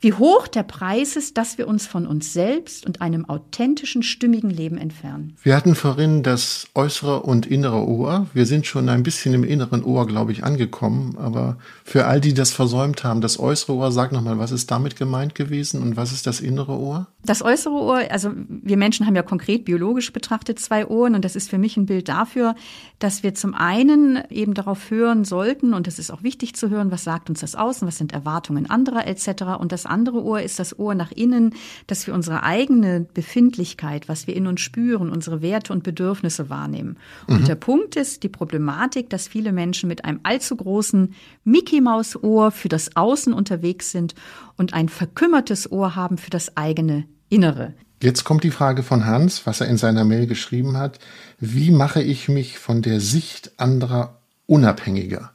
wie 0.00 0.12
hoch 0.12 0.46
der 0.46 0.62
Preis 0.62 1.16
ist, 1.16 1.38
dass 1.38 1.58
wir 1.58 1.68
uns 1.68 1.86
von 1.86 2.06
uns 2.06 2.32
selbst 2.32 2.86
und 2.86 3.00
einem 3.00 3.24
authentischen, 3.24 4.02
stimmigen 4.02 4.50
Leben 4.50 4.78
entfernen. 4.78 5.36
Wir 5.42 5.56
hatten 5.56 5.74
vorhin 5.74 6.22
das 6.22 6.66
äußere 6.74 7.22
und 7.22 7.46
innere 7.46 7.86
Ohr. 7.86 8.26
Wir 8.34 8.46
sind 8.46 8.66
schon 8.66 8.88
ein 8.88 9.02
bisschen 9.02 9.32
im 9.34 9.44
inneren 9.44 9.82
Ohr, 9.82 10.06
glaube 10.06 10.32
ich, 10.32 10.44
angekommen. 10.44 11.16
Aber 11.18 11.56
für 11.84 12.06
all 12.06 12.20
die 12.20 12.34
das 12.34 12.52
versäumt 12.52 13.04
haben, 13.04 13.20
das 13.20 13.38
äußere 13.38 13.74
Ohr, 13.74 13.92
sag 13.92 14.12
nochmal, 14.12 14.38
was 14.38 14.52
ist 14.52 14.70
damit 14.70 14.96
gemeint 14.96 15.34
gewesen 15.34 15.82
und 15.82 15.96
was 15.96 16.12
ist 16.12 16.26
das 16.26 16.40
innere 16.40 16.78
Ohr? 16.78 17.06
Das 17.24 17.42
äußere 17.42 17.74
Ohr, 17.74 18.02
also 18.10 18.30
wir 18.48 18.76
Menschen 18.76 19.06
haben 19.06 19.16
ja 19.16 19.22
konkret 19.22 19.64
biologisch 19.64 20.12
betrachtet 20.12 20.60
zwei 20.60 20.86
Ohren 20.86 21.14
und 21.14 21.24
das 21.24 21.36
ist 21.36 21.50
für 21.50 21.58
mich 21.58 21.76
ein 21.76 21.86
Bild 21.86 22.08
dafür, 22.08 22.54
dass 22.98 23.22
wir 23.22 23.34
zum 23.34 23.54
einen 23.54 24.22
eben 24.30 24.54
darauf 24.54 24.90
hören 24.90 25.24
sollten 25.24 25.74
und 25.74 25.88
es 25.88 25.98
ist 25.98 26.10
auch 26.10 26.22
wichtig 26.22 26.54
zu 26.54 26.70
hören, 26.70 26.90
was 26.90 27.04
sagt 27.04 27.28
uns 27.28 27.40
das 27.40 27.54
Außen, 27.54 27.86
was 27.88 27.98
sind 27.98 28.12
Erwartungen 28.12 28.70
anderer 28.70 29.06
etc. 29.06 29.58
Und 29.58 29.72
das 29.72 29.85
andere 29.86 30.22
Ohr 30.22 30.40
ist 30.40 30.58
das 30.58 30.78
Ohr 30.78 30.94
nach 30.94 31.12
innen, 31.12 31.54
dass 31.86 32.06
wir 32.06 32.14
unsere 32.14 32.42
eigene 32.42 33.06
Befindlichkeit, 33.14 34.08
was 34.08 34.26
wir 34.26 34.36
in 34.36 34.46
uns 34.46 34.60
spüren, 34.60 35.10
unsere 35.10 35.42
Werte 35.42 35.72
und 35.72 35.82
Bedürfnisse 35.82 36.50
wahrnehmen. 36.50 36.98
Mhm. 37.26 37.36
Und 37.36 37.48
der 37.48 37.54
Punkt 37.54 37.96
ist 37.96 38.22
die 38.22 38.28
Problematik, 38.28 39.10
dass 39.10 39.28
viele 39.28 39.52
Menschen 39.52 39.88
mit 39.88 40.04
einem 40.04 40.20
allzu 40.22 40.56
großen 40.56 41.14
Mickey-Maus-Ohr 41.44 42.50
für 42.50 42.68
das 42.68 42.96
Außen 42.96 43.32
unterwegs 43.32 43.90
sind 43.90 44.14
und 44.56 44.74
ein 44.74 44.88
verkümmertes 44.88 45.70
Ohr 45.70 45.96
haben 45.96 46.18
für 46.18 46.30
das 46.30 46.56
eigene 46.56 47.04
Innere. 47.28 47.74
Jetzt 48.02 48.24
kommt 48.24 48.44
die 48.44 48.50
Frage 48.50 48.82
von 48.82 49.06
Hans, 49.06 49.46
was 49.46 49.60
er 49.60 49.68
in 49.68 49.78
seiner 49.78 50.04
Mail 50.04 50.26
geschrieben 50.26 50.76
hat. 50.76 50.98
Wie 51.40 51.70
mache 51.70 52.02
ich 52.02 52.28
mich 52.28 52.58
von 52.58 52.82
der 52.82 53.00
Sicht 53.00 53.52
anderer 53.56 54.20
unabhängiger? 54.46 55.32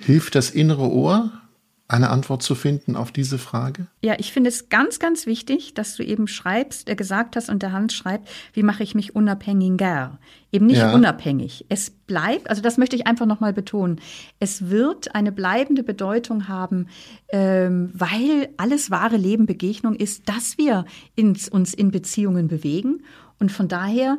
Hilft 0.00 0.34
das 0.34 0.50
innere 0.50 0.90
Ohr, 0.90 1.32
eine 1.92 2.10
Antwort 2.10 2.42
zu 2.42 2.54
finden 2.54 2.96
auf 2.96 3.12
diese 3.12 3.38
Frage? 3.38 3.86
Ja, 4.00 4.14
ich 4.18 4.32
finde 4.32 4.48
es 4.48 4.68
ganz, 4.68 4.98
ganz 4.98 5.26
wichtig, 5.26 5.74
dass 5.74 5.96
du 5.96 6.02
eben 6.02 6.26
schreibst, 6.26 6.88
äh, 6.88 6.94
gesagt 6.94 7.36
hast 7.36 7.48
und 7.48 7.62
der 7.62 7.72
Hans 7.72 7.94
schreibt, 7.94 8.28
wie 8.52 8.62
mache 8.62 8.82
ich 8.82 8.94
mich 8.94 9.14
unabhängiger? 9.14 10.18
Eben 10.50 10.66
nicht 10.66 10.78
ja. 10.78 10.92
unabhängig. 10.92 11.66
Es 11.68 11.90
bleibt, 11.90 12.50
also 12.50 12.62
das 12.62 12.78
möchte 12.78 12.96
ich 12.96 13.06
einfach 13.06 13.26
nochmal 13.26 13.52
betonen, 13.52 14.00
es 14.38 14.68
wird 14.70 15.14
eine 15.14 15.32
bleibende 15.32 15.82
Bedeutung 15.82 16.48
haben, 16.48 16.88
ähm, 17.28 17.90
weil 17.94 18.48
alles 18.56 18.90
wahre 18.90 19.16
Leben 19.16 19.46
Begegnung 19.46 19.94
ist, 19.94 20.28
dass 20.28 20.58
wir 20.58 20.84
ins, 21.14 21.48
uns 21.48 21.74
in 21.74 21.90
Beziehungen 21.90 22.48
bewegen. 22.48 23.02
Und 23.38 23.50
von 23.50 23.68
daher 23.68 24.18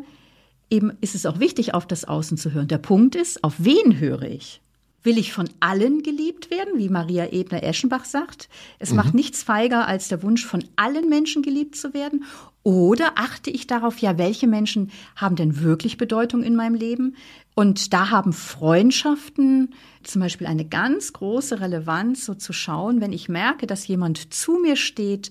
eben 0.70 0.92
ist 1.02 1.16
es 1.16 1.26
auch 1.26 1.40
wichtig, 1.40 1.74
auf 1.74 1.86
das 1.86 2.06
Außen 2.06 2.38
zu 2.38 2.52
hören. 2.52 2.68
Der 2.68 2.80
Punkt 2.80 3.16
ist, 3.16 3.44
auf 3.44 3.56
wen 3.60 4.00
höre 4.00 4.24
ich? 4.24 4.63
Will 5.04 5.18
ich 5.18 5.34
von 5.34 5.50
allen 5.60 6.02
geliebt 6.02 6.50
werden, 6.50 6.78
wie 6.78 6.88
Maria 6.88 7.32
Ebner-Eschenbach 7.32 8.06
sagt? 8.06 8.48
Es 8.80 8.92
mhm. 8.92 8.98
macht 8.98 9.14
nichts 9.14 9.44
feiger 9.44 9.86
als 9.86 10.08
der 10.08 10.24
Wunsch, 10.24 10.46
von 10.46 10.64
allen 10.78 11.10
Menschen 11.10 11.44
geliebt 11.44 11.76
zu 11.76 11.94
werden. 11.94 12.24
Oder 12.64 13.14
achte 13.16 13.50
ich 13.50 13.68
darauf, 13.68 13.98
ja, 13.98 14.18
welche 14.18 14.48
Menschen 14.48 14.92
haben 15.18 15.36
denn 15.36 15.60
wirklich 15.62 15.98
Bedeutung 15.98 16.44
in 16.44 16.56
meinem 16.56 16.76
Leben? 16.76 17.18
Und 17.56 17.94
da 17.94 18.10
haben 18.10 18.32
Freundschaften 18.32 19.76
zum 20.04 20.22
Beispiel 20.22 20.48
eine 20.48 20.66
ganz 20.66 21.12
große 21.12 21.60
Relevanz, 21.60 22.26
so 22.26 22.34
zu 22.34 22.54
schauen, 22.54 23.02
wenn 23.02 23.12
ich 23.12 23.28
merke, 23.28 23.68
dass 23.68 23.86
jemand 23.86 24.34
zu 24.34 24.54
mir 24.54 24.78
steht, 24.78 25.30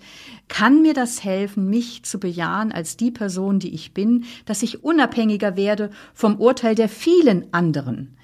kann 0.48 0.82
mir 0.82 0.92
das 0.92 1.24
helfen, 1.24 1.68
mich 1.70 2.04
zu 2.04 2.20
bejahen 2.20 2.70
als 2.70 2.98
die 2.98 3.10
Person, 3.10 3.58
die 3.58 3.74
ich 3.74 3.94
bin, 3.94 4.24
dass 4.44 4.62
ich 4.62 4.84
unabhängiger 4.84 5.56
werde 5.56 5.90
vom 6.12 6.36
Urteil 6.38 6.74
der 6.74 6.90
vielen 6.90 7.52
anderen. 7.52 8.16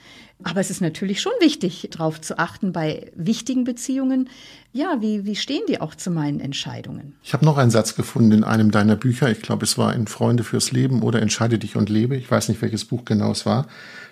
Aber 0.45 0.61
es 0.61 0.71
ist 0.71 0.81
natürlich 0.81 1.21
schon 1.21 1.33
wichtig, 1.41 1.89
darauf 1.91 2.21
zu 2.21 2.39
achten 2.39 2.73
bei 2.73 3.11
wichtigen 3.17 3.65
Beziehungen. 3.65 4.31
Ja, 4.73 4.99
wie, 5.01 5.25
wie 5.25 5.35
stehen 5.35 5.63
die 5.69 5.81
auch 5.81 5.97
zu 5.97 6.11
meinen 6.11 6.39
Entscheidungen? 6.39 7.17
Ich 7.25 7.33
habe 7.33 7.45
noch 7.45 7.59
einen 7.59 7.73
Satz 7.73 7.97
gefunden 7.97 8.31
in 8.33 8.45
einem 8.45 8.71
deiner 8.71 8.95
Bücher. 8.95 9.31
Ich 9.31 9.43
glaube, 9.43 9.65
es 9.65 9.79
war 9.79 9.95
in 9.95 10.07
Freunde 10.07 10.45
fürs 10.45 10.71
Leben 10.71 11.03
oder 11.03 11.21
Entscheide 11.21 11.59
dich 11.59 11.75
und 11.75 11.89
lebe. 11.89 12.17
Ich 12.17 12.31
weiß 12.31 12.49
nicht, 12.49 12.63
welches 12.63 12.85
Buch 12.85 13.05
genau 13.05 13.33
es 13.33 13.47
war. 13.47 13.67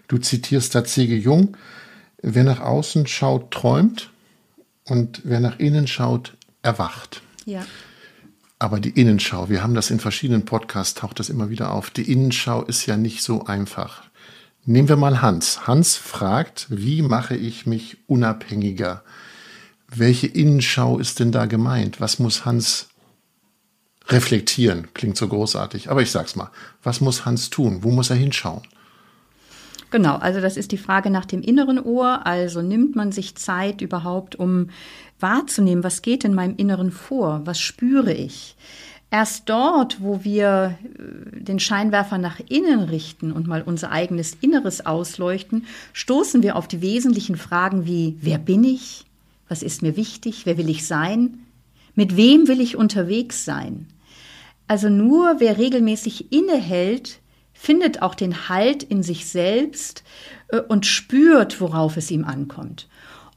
Du 0.09 0.19
zitierst 0.19 0.75
da 0.75 0.85
C.G. 0.85 1.17
Jung. 1.17 1.57
Wer 2.23 2.45
nach 2.45 2.61
außen 2.61 3.07
schaut, 3.07 3.53
träumt. 3.53 4.11
Und 4.85 5.23
wer 5.25 5.41
nach 5.41 5.59
innen 5.59 5.87
schaut, 5.87 6.37
erwacht. 6.63 7.23
Ja. 7.45 7.65
Aber 8.59 8.81
die 8.81 8.91
Innenschau, 8.91 9.49
wir 9.49 9.63
haben 9.63 9.75
das 9.75 9.91
in 9.91 10.01
verschiedenen 10.01 10.45
Podcasts, 10.45 10.95
taucht 10.95 11.21
das 11.21 11.29
immer 11.29 11.51
wieder 11.51 11.73
auf. 11.73 11.91
Die 11.91 12.11
Innenschau 12.11 12.63
ist 12.63 12.87
ja 12.87 12.97
nicht 12.97 13.23
so 13.23 13.45
einfach. 13.45 14.06
Nehmen 14.69 14.89
wir 14.89 14.97
mal 14.97 15.23
Hans. 15.23 15.69
Hans 15.69 15.95
fragt, 15.95 16.67
wie 16.71 17.01
mache 17.01 17.37
ich 17.37 17.67
mich 17.67 17.99
unabhängiger? 18.09 19.05
Welche 19.87 20.27
Innenschau 20.27 20.99
ist 20.99 21.21
denn 21.21 21.31
da 21.31 21.47
gemeint? 21.47 22.01
Was 22.01 22.19
muss 22.19 22.45
Hans 22.45 22.89
reflektieren? 24.09 24.89
Klingt 24.93 25.17
so 25.17 25.29
großartig, 25.29 25.89
aber 25.89 26.03
ich 26.03 26.11
sag's 26.11 26.35
mal. 26.35 26.51
Was 26.83 27.01
muss 27.01 27.25
Hans 27.25 27.49
tun? 27.49 27.85
Wo 27.85 27.93
muss 27.93 28.11
er 28.11 28.17
hinschauen? 28.17 28.63
Genau, 29.93 30.17
also 30.17 30.41
das 30.41 30.57
ist 30.57 30.73
die 30.73 30.79
Frage 30.79 31.11
nach 31.11 31.27
dem 31.27 31.43
inneren 31.43 31.79
Ohr. 31.79 32.27
Also 32.27 32.61
nimmt 32.61 32.97
man 32.97 33.13
sich 33.13 33.37
Zeit 33.37 33.81
überhaupt, 33.81 34.35
um 34.35 34.71
wahrzunehmen, 35.21 35.85
was 35.85 36.03
geht 36.03 36.25
in 36.25 36.35
meinem 36.35 36.57
Inneren 36.57 36.91
vor? 36.91 37.43
Was 37.45 37.61
spüre 37.61 38.13
ich? 38.13 38.57
Erst 39.11 39.49
dort, 39.49 40.03
wo 40.03 40.25
wir 40.25 40.79
äh, 40.83 41.41
den 41.41 41.61
Scheinwerfer 41.61 42.19
nach 42.19 42.41
innen 42.49 42.81
richten 42.81 43.33
und 43.33 43.47
mal 43.47 43.63
unser 43.63 43.93
eigenes 43.93 44.37
Inneres 44.41 44.85
ausleuchten, 44.85 45.67
stoßen 45.93 46.43
wir 46.43 46.57
auf 46.57 46.67
die 46.67 46.83
wesentlichen 46.83 47.37
Fragen 47.37 47.87
wie, 47.87 48.17
wer 48.21 48.39
bin 48.39 48.65
ich? 48.65 49.05
Was 49.49 49.63
ist 49.63 49.83
mir 49.83 49.97
wichtig? 49.97 50.45
Wer 50.45 50.59
will 50.59 50.69
ich 50.69 50.87
sein? 50.87 51.39
Mit 51.95 52.17
wem 52.17 52.49
will 52.49 52.61
ich 52.61 52.77
unterwegs 52.77 53.45
sein? 53.45 53.87
Also 54.67 54.89
nur 54.89 55.37
wer 55.39 55.57
regelmäßig 55.57 56.33
innehält, 56.33 57.21
findet 57.53 58.03
auch 58.03 58.15
den 58.15 58.49
Halt 58.49 58.83
in 58.83 59.03
sich 59.03 59.27
selbst 59.27 60.03
äh, 60.49 60.59
und 60.59 60.85
spürt, 60.85 61.61
worauf 61.61 61.97
es 61.97 62.11
ihm 62.11 62.25
ankommt. 62.25 62.89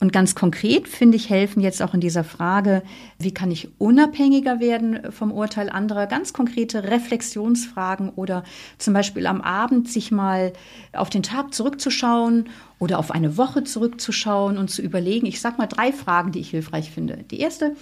Und 0.02 0.14
ganz 0.14 0.34
konkret 0.34 0.88
finde 0.88 1.18
ich 1.18 1.30
helfen 1.30 1.60
jetzt 1.60 1.82
auch 1.82 1.94
in 1.94 2.00
dieser 2.00 2.24
Frage, 2.24 2.84
wie 3.18 3.34
kann 3.34 3.52
ich 3.52 3.68
unabhängiger 3.80 4.62
werden 4.62 5.12
vom 5.12 5.34
Urteil 5.34 5.70
anderer, 5.70 6.08
ganz 6.08 6.32
konkrete 6.32 6.86
Reflexionsfragen 6.86 8.10
oder 8.10 8.46
zum 8.78 8.94
Beispiel 8.94 9.28
am 9.28 9.42
Abend 9.42 9.90
sich 9.90 10.10
mal 10.12 10.54
auf 10.94 11.10
den 11.10 11.22
Tag 11.22 11.54
zurückzuschauen 11.54 12.48
oder 12.80 12.98
auf 12.98 13.12
eine 13.12 13.36
Woche 13.36 13.66
zurückzuschauen 13.66 14.58
und 14.58 14.70
zu 14.70 14.82
überlegen. 14.82 15.26
Ich 15.26 15.42
sage 15.42 15.58
mal 15.58 15.68
drei 15.68 15.92
Fragen, 15.92 16.32
die 16.32 16.40
ich 16.40 16.52
hilfreich 16.52 16.92
finde. 16.92 17.26
Die 17.30 17.42
erste, 17.42 17.76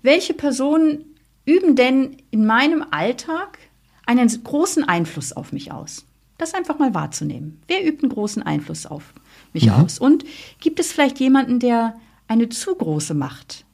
welche 0.00 0.32
Personen 0.32 1.04
üben 1.44 1.76
denn 1.76 2.16
in 2.30 2.46
meinem 2.46 2.82
Alltag 2.90 3.58
einen 4.06 4.28
großen 4.42 4.84
Einfluss 4.84 5.34
auf 5.34 5.52
mich 5.52 5.70
aus? 5.70 6.06
Das 6.38 6.54
einfach 6.54 6.78
mal 6.78 6.94
wahrzunehmen. 6.94 7.60
Wer 7.68 7.86
übt 7.86 8.02
einen 8.02 8.12
großen 8.12 8.42
Einfluss 8.42 8.86
auf 8.86 9.12
mich 9.52 9.66
mhm. 9.66 9.72
aus? 9.72 9.98
Und 9.98 10.24
gibt 10.60 10.80
es 10.80 10.92
vielleicht 10.92 11.20
jemanden, 11.20 11.58
der 11.58 11.94
eine 12.28 12.48
zu 12.48 12.74
große 12.74 13.14
Macht 13.14 13.64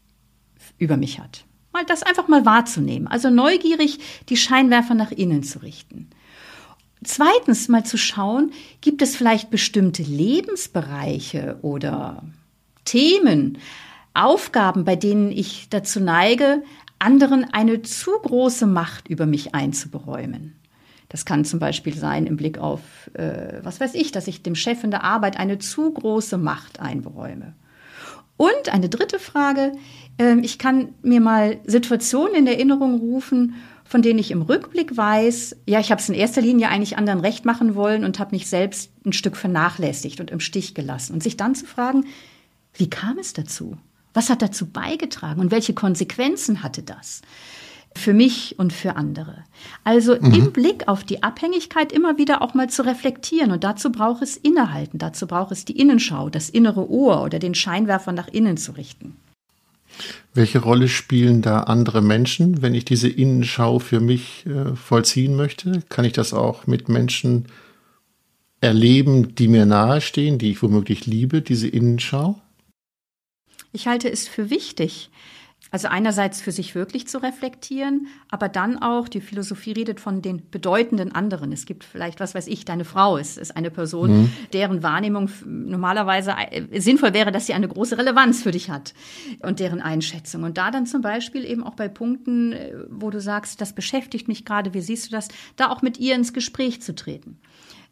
über 0.79 0.97
mich 0.97 1.19
hat? 1.19 1.45
Mal 1.73 1.85
das 1.85 2.03
einfach 2.03 2.29
mal 2.29 2.45
wahrzunehmen. 2.45 3.07
Also 3.07 3.31
neugierig 3.31 3.99
die 4.29 4.37
Scheinwerfer 4.37 4.95
nach 4.95 5.13
innen 5.13 5.43
zu 5.43 5.61
richten. 5.61 6.09
Zweitens 7.05 7.69
mal 7.69 7.85
zu 7.85 7.97
schauen, 7.97 8.53
gibt 8.81 9.03
es 9.03 9.15
vielleicht 9.15 9.51
bestimmte 9.51 10.03
Lebensbereiche 10.03 11.59
oder 11.63 12.25
Themen, 12.85 13.59
Aufgaben, 14.15 14.85
bei 14.85 14.97
denen 14.97 15.31
ich 15.31 15.69
dazu 15.71 16.01
neige, 16.01 16.65
anderen 16.99 17.45
eine 17.53 17.83
zu 17.83 18.11
große 18.11 18.67
Macht 18.67 19.09
über 19.09 19.27
mich 19.27 19.55
einzuberäumen. 19.55 20.58
Das 21.09 21.25
kann 21.25 21.45
zum 21.45 21.59
Beispiel 21.59 21.97
sein 21.97 22.27
im 22.27 22.37
Blick 22.37 22.59
auf, 22.59 22.81
äh, 23.15 23.61
was 23.63 23.81
weiß 23.81 23.95
ich, 23.95 24.13
dass 24.13 24.27
ich 24.27 24.43
dem 24.43 24.55
Chef 24.55 24.85
in 24.85 24.91
der 24.91 25.05
Arbeit 25.05 25.39
eine 25.39 25.59
zu 25.59 25.91
große 25.91 26.37
Macht 26.37 26.81
einberäume. 26.81 27.55
Und 28.37 28.69
eine 28.73 28.89
dritte 28.89 29.19
Frage, 29.19 29.73
äh, 30.19 30.37
ich 30.41 30.59
kann 30.59 30.95
mir 31.03 31.21
mal 31.21 31.59
Situationen 31.67 32.35
in 32.35 32.47
Erinnerung 32.47 32.99
rufen, 32.99 33.55
von 33.85 34.03
denen 34.03 34.19
ich 34.19 34.31
im 34.31 34.43
Rückblick 34.43 34.97
weiß, 34.97 35.57
ja, 35.67 35.81
ich 35.81 35.91
habe 35.91 36.01
es 36.01 36.11
in 36.11 36.15
erster 36.15 36.43
Linie 36.43 36.69
eigentlich 36.69 36.99
anderen 36.99 37.21
recht 37.21 37.47
machen 37.47 37.75
wollen 37.75 38.05
und 38.05 38.19
habe 38.19 38.35
mich 38.35 38.47
selbst 38.47 38.93
ein 39.07 39.15
Stück 39.15 39.35
vernachlässigt 39.35 40.21
und 40.21 40.31
im 40.31 40.41
Stich 40.41 40.75
gelassen. 40.75 41.15
Und 41.15 41.23
sich 41.23 41.39
dann 41.39 41.55
zu 41.55 41.65
fragen, 41.65 42.05
wie 42.75 42.91
kam 42.91 43.19
es 43.19 43.33
dazu? 43.33 43.79
Was 44.13 44.29
hat 44.29 44.43
dazu 44.43 44.67
beigetragen 44.67 45.41
und 45.41 45.51
welche 45.51 45.73
Konsequenzen 45.73 46.63
hatte 46.63 46.83
das? 46.83 47.23
Für 47.97 48.13
mich 48.13 48.59
und 48.59 48.73
für 48.73 48.97
andere. 48.97 49.45
Also 49.85 50.17
mhm. 50.21 50.33
im 50.33 50.53
Blick 50.53 50.89
auf 50.89 51.05
die 51.05 51.23
Abhängigkeit 51.23 51.93
immer 51.93 52.19
wieder 52.19 52.43
auch 52.43 52.55
mal 52.55 52.71
zu 52.71 52.85
reflektieren. 52.85 53.51
Und 53.51 53.65
dazu 53.65 53.91
braucht 53.91 54.23
es 54.23 54.37
Innehalten, 54.37 54.99
dazu 54.99 55.27
braucht 55.27 55.53
es 55.53 55.65
die 55.65 55.79
Innenschau, 55.79 56.31
das 56.31 56.49
innere 56.49 56.89
Ohr 56.89 57.23
oder 57.23 57.39
den 57.39 57.55
Scheinwerfer 57.55 58.13
nach 58.13 58.29
innen 58.29 58.57
zu 58.57 58.73
richten. 58.73 59.17
Welche 60.35 60.61
Rolle 60.61 60.89
spielen 60.89 61.43
da 61.43 61.63
andere 61.63 62.03
Menschen, 62.03 62.63
wenn 62.63 62.75
ich 62.75 62.85
diese 62.85 63.09
Innenschau 63.09 63.79
für 63.79 64.01
mich 64.01 64.47
äh, 64.47 64.77
vollziehen 64.77 65.35
möchte? 65.35 65.83
Kann 65.89 66.05
ich 66.05 66.13
das 66.13 66.33
auch 66.33 66.67
mit 66.67 66.89
Menschen 66.89 67.47
erleben, 68.61 69.35
die 69.35 69.49
mir 69.49 69.67
nahestehen, 69.67 70.39
die 70.39 70.53
ich 70.53 70.63
womöglich 70.63 71.07
liebe, 71.07 71.43
diese 71.43 71.69
Innenschau? 71.69 72.41
Ich 73.73 73.87
halte 73.87 74.11
es 74.11 74.29
für 74.29 74.51
wichtig, 74.51 75.11
also 75.71 75.89
einerseits 75.89 76.41
für 76.41 76.53
sich 76.53 76.75
wirklich 76.75 77.09
zu 77.09 77.23
reflektieren, 77.23 78.09
aber 78.31 78.49
dann 78.49 78.79
auch, 78.79 79.09
die 79.09 79.21
Philosophie 79.21 79.73
redet 79.73 80.01
von 80.01 80.23
den 80.23 80.49
bedeutenden 80.51 81.13
anderen. 81.13 81.53
Es 81.53 81.67
gibt 81.67 81.85
vielleicht, 81.85 82.21
was 82.21 82.35
weiß 82.35 82.47
ich, 82.47 82.65
deine 82.65 82.85
Frau 82.85 83.17
ist, 83.17 83.39
ist 83.39 83.57
eine 83.57 83.71
Person, 83.71 84.23
mhm. 84.23 84.33
deren 84.53 84.83
Wahrnehmung 84.83 85.31
normalerweise 85.45 86.35
äh, 86.51 86.81
sinnvoll 86.81 87.15
wäre, 87.15 87.33
dass 87.33 87.47
sie 87.47 87.55
eine 87.55 87.69
große 87.69 87.99
Relevanz 87.99 88.43
für 88.43 88.51
dich 88.51 88.71
hat 88.71 88.95
und 89.41 89.61
deren 89.61 89.81
Einschätzung. 89.81 90.43
Und 90.43 90.59
da 90.59 90.71
dann 90.71 90.87
zum 90.87 91.03
Beispiel 91.03 91.45
eben 91.45 91.63
auch 91.63 91.75
bei 91.75 91.89
Punkten, 91.89 92.53
äh, 92.53 92.73
wo 92.89 93.11
du 93.11 93.21
sagst, 93.21 93.61
das 93.61 93.75
beschäftigt 93.75 94.29
mich 94.29 94.45
gerade, 94.45 94.75
wie 94.75 94.81
siehst 94.81 95.07
du 95.07 95.11
das, 95.11 95.29
da 95.57 95.71
auch 95.71 95.83
mit 95.83 95.99
ihr 95.99 96.15
ins 96.15 96.33
Gespräch 96.33 96.83
zu 96.83 96.95
treten. 96.95 97.39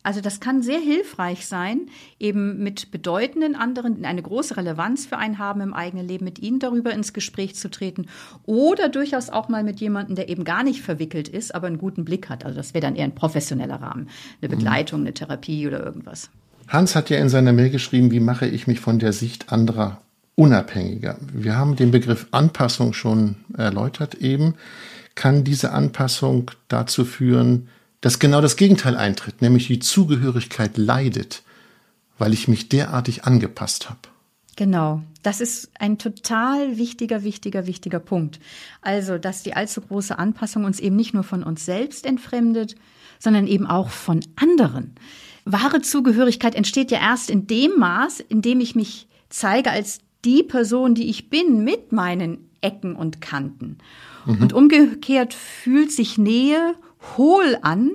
Also 0.06 0.20
das 0.20 0.38
kann 0.38 0.62
sehr 0.62 0.78
hilfreich 0.78 1.48
sein, 1.48 1.88
eben 2.20 2.62
mit 2.62 2.92
bedeutenden 2.92 3.56
anderen, 3.56 3.96
die 3.96 4.04
eine 4.04 4.22
große 4.22 4.56
Relevanz 4.56 5.04
für 5.04 5.18
einen 5.18 5.40
haben 5.40 5.60
im 5.60 5.74
eigenen 5.74 6.06
Leben, 6.06 6.24
mit 6.24 6.38
ihnen 6.38 6.60
darüber 6.60 6.92
ins 6.92 7.12
Gespräch 7.12 7.56
zu 7.56 7.68
treten 7.72 8.06
oder 8.44 8.88
durchaus 8.88 9.30
auch 9.30 9.48
mal 9.48 9.64
mit 9.64 9.80
jemandem, 9.80 10.14
der 10.14 10.28
eben 10.28 10.44
gar 10.44 10.62
nicht 10.62 10.80
verwickelt 10.82 11.26
ist, 11.26 11.56
aber 11.56 11.66
einen 11.66 11.78
guten 11.78 12.04
Blick 12.04 12.28
hat. 12.28 12.44
Also 12.44 12.56
das 12.56 12.72
wäre 12.72 12.82
dann 12.82 12.94
eher 12.94 13.02
ein 13.02 13.16
professioneller 13.16 13.82
Rahmen, 13.82 14.08
eine 14.40 14.48
mhm. 14.48 14.56
Begleitung, 14.56 15.00
eine 15.00 15.12
Therapie 15.12 15.66
oder 15.66 15.84
irgendwas. 15.84 16.30
Hans 16.68 16.94
hat 16.94 17.10
ja 17.10 17.18
in 17.18 17.28
seiner 17.28 17.52
Mail 17.52 17.70
geschrieben, 17.70 18.12
wie 18.12 18.20
mache 18.20 18.46
ich 18.46 18.68
mich 18.68 18.78
von 18.78 19.00
der 19.00 19.12
Sicht 19.12 19.52
anderer 19.52 20.00
unabhängiger. 20.36 21.16
Wir 21.32 21.56
haben 21.56 21.74
den 21.74 21.90
Begriff 21.90 22.28
Anpassung 22.30 22.92
schon 22.92 23.34
erläutert 23.58 24.14
eben. 24.14 24.54
Kann 25.16 25.42
diese 25.42 25.72
Anpassung 25.72 26.52
dazu 26.68 27.04
führen, 27.04 27.66
dass 28.06 28.20
genau 28.20 28.40
das 28.40 28.54
Gegenteil 28.54 28.96
eintritt, 28.96 29.42
nämlich 29.42 29.66
die 29.66 29.80
Zugehörigkeit 29.80 30.76
leidet, 30.76 31.42
weil 32.18 32.32
ich 32.32 32.46
mich 32.46 32.68
derartig 32.68 33.24
angepasst 33.24 33.90
habe. 33.90 33.98
Genau, 34.54 35.02
das 35.24 35.40
ist 35.40 35.70
ein 35.80 35.98
total 35.98 36.76
wichtiger, 36.76 37.24
wichtiger, 37.24 37.66
wichtiger 37.66 37.98
Punkt. 37.98 38.38
Also, 38.80 39.18
dass 39.18 39.42
die 39.42 39.54
allzu 39.54 39.80
große 39.80 40.20
Anpassung 40.20 40.66
uns 40.66 40.78
eben 40.78 40.94
nicht 40.94 41.14
nur 41.14 41.24
von 41.24 41.42
uns 41.42 41.66
selbst 41.66 42.06
entfremdet, 42.06 42.76
sondern 43.18 43.48
eben 43.48 43.66
auch 43.66 43.88
von 43.88 44.20
anderen. 44.36 44.94
Wahre 45.44 45.80
Zugehörigkeit 45.80 46.54
entsteht 46.54 46.92
ja 46.92 47.00
erst 47.00 47.28
in 47.28 47.48
dem 47.48 47.72
Maß, 47.76 48.20
in 48.20 48.40
dem 48.40 48.60
ich 48.60 48.76
mich 48.76 49.08
zeige 49.30 49.72
als 49.72 49.98
die 50.24 50.44
Person, 50.44 50.94
die 50.94 51.10
ich 51.10 51.28
bin, 51.28 51.64
mit 51.64 51.90
meinen 51.90 52.50
Ecken 52.60 52.94
und 52.94 53.20
Kanten. 53.20 53.78
Mhm. 54.26 54.42
Und 54.42 54.52
umgekehrt 54.52 55.34
fühlt 55.34 55.90
sich 55.90 56.18
Nähe 56.18 56.76
hohl 57.16 57.58
an, 57.62 57.90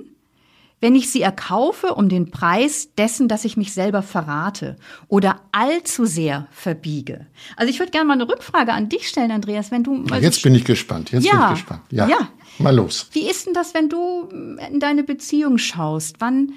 wenn 0.80 0.96
ich 0.96 1.10
sie 1.10 1.22
erkaufe 1.22 1.94
um 1.94 2.08
den 2.08 2.30
Preis 2.30 2.88
dessen, 2.98 3.28
dass 3.28 3.44
ich 3.44 3.56
mich 3.56 3.72
selber 3.72 4.02
verrate 4.02 4.76
oder 5.06 5.40
allzu 5.52 6.06
sehr 6.06 6.48
verbiege. 6.50 7.26
Also 7.56 7.70
ich 7.70 7.78
würde 7.78 7.92
gerne 7.92 8.08
mal 8.08 8.14
eine 8.14 8.28
Rückfrage 8.28 8.72
an 8.72 8.88
dich 8.88 9.08
stellen, 9.08 9.30
Andreas, 9.30 9.70
wenn 9.70 9.84
du 9.84 10.02
also 10.10 10.16
Jetzt 10.16 10.42
bin 10.42 10.56
ich 10.56 10.64
gespannt. 10.64 11.12
Jetzt 11.12 11.24
ja, 11.24 11.32
bin 11.32 11.42
ich 11.42 11.60
gespannt. 11.60 11.82
Ja, 11.90 12.08
ja. 12.08 12.28
Mal 12.58 12.74
los. 12.74 13.08
Wie 13.12 13.30
ist 13.30 13.46
denn 13.46 13.54
das, 13.54 13.74
wenn 13.74 13.88
du 13.88 14.28
in 14.70 14.80
deine 14.80 15.04
Beziehung 15.04 15.58
schaust? 15.58 16.16
Wann 16.18 16.52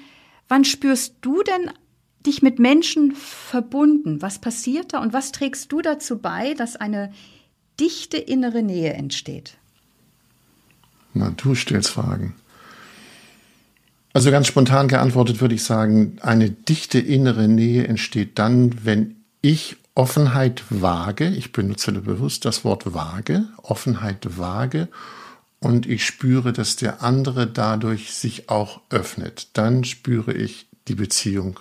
wann 0.48 0.64
spürst 0.64 1.14
du 1.20 1.42
denn 1.42 1.70
dich 2.26 2.42
mit 2.42 2.58
Menschen 2.58 3.12
verbunden? 3.12 4.22
Was 4.22 4.40
passiert 4.40 4.92
da 4.92 5.00
und 5.00 5.12
was 5.12 5.32
trägst 5.32 5.70
du 5.72 5.80
dazu 5.82 6.18
bei, 6.18 6.54
dass 6.54 6.76
eine 6.76 7.12
dichte 7.78 8.16
innere 8.16 8.62
Nähe 8.62 8.92
entsteht? 8.94 9.56
Na, 11.14 11.30
du 11.30 11.54
stellst 11.54 11.90
Fragen. 11.90 12.34
Also 14.16 14.30
ganz 14.30 14.46
spontan 14.46 14.88
geantwortet 14.88 15.42
würde 15.42 15.54
ich 15.54 15.62
sagen, 15.62 16.16
eine 16.22 16.48
dichte 16.48 16.98
innere 16.98 17.48
Nähe 17.48 17.86
entsteht 17.86 18.38
dann, 18.38 18.74
wenn 18.82 19.16
ich 19.42 19.76
Offenheit 19.94 20.64
wage, 20.70 21.28
ich 21.28 21.52
benutze 21.52 21.92
bewusst 21.92 22.46
das 22.46 22.64
Wort 22.64 22.94
wage, 22.94 23.44
Offenheit 23.62 24.38
wage 24.38 24.88
und 25.60 25.84
ich 25.84 26.06
spüre, 26.06 26.54
dass 26.54 26.76
der 26.76 27.02
andere 27.02 27.46
dadurch 27.46 28.14
sich 28.14 28.48
auch 28.48 28.80
öffnet. 28.88 29.48
Dann 29.52 29.84
spüre 29.84 30.32
ich, 30.32 30.66
die 30.88 30.94
Beziehung 30.94 31.60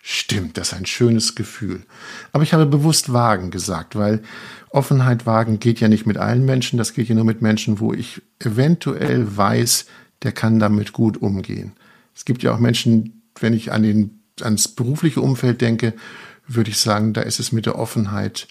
stimmt. 0.00 0.56
Das 0.56 0.68
ist 0.68 0.78
ein 0.78 0.86
schönes 0.86 1.34
Gefühl. 1.34 1.82
Aber 2.32 2.42
ich 2.44 2.54
habe 2.54 2.64
bewusst 2.64 3.12
wagen 3.12 3.50
gesagt, 3.50 3.94
weil 3.94 4.22
Offenheit 4.70 5.26
wagen 5.26 5.60
geht 5.60 5.80
ja 5.80 5.88
nicht 5.88 6.06
mit 6.06 6.16
allen 6.16 6.46
Menschen, 6.46 6.78
das 6.78 6.94
geht 6.94 7.10
ja 7.10 7.14
nur 7.14 7.26
mit 7.26 7.42
Menschen, 7.42 7.78
wo 7.78 7.92
ich 7.92 8.22
eventuell 8.38 9.36
weiß, 9.36 9.84
der 10.22 10.32
kann 10.32 10.58
damit 10.58 10.94
gut 10.94 11.20
umgehen. 11.20 11.74
Es 12.14 12.24
gibt 12.24 12.42
ja 12.42 12.54
auch 12.54 12.58
Menschen, 12.58 13.22
wenn 13.38 13.54
ich 13.54 13.72
an 13.72 13.82
den, 13.82 14.20
ans 14.40 14.68
berufliche 14.68 15.20
Umfeld 15.20 15.60
denke, 15.60 15.94
würde 16.46 16.70
ich 16.70 16.78
sagen, 16.78 17.12
da 17.12 17.22
ist 17.22 17.40
es 17.40 17.52
mit 17.52 17.66
der 17.66 17.78
Offenheit, 17.78 18.48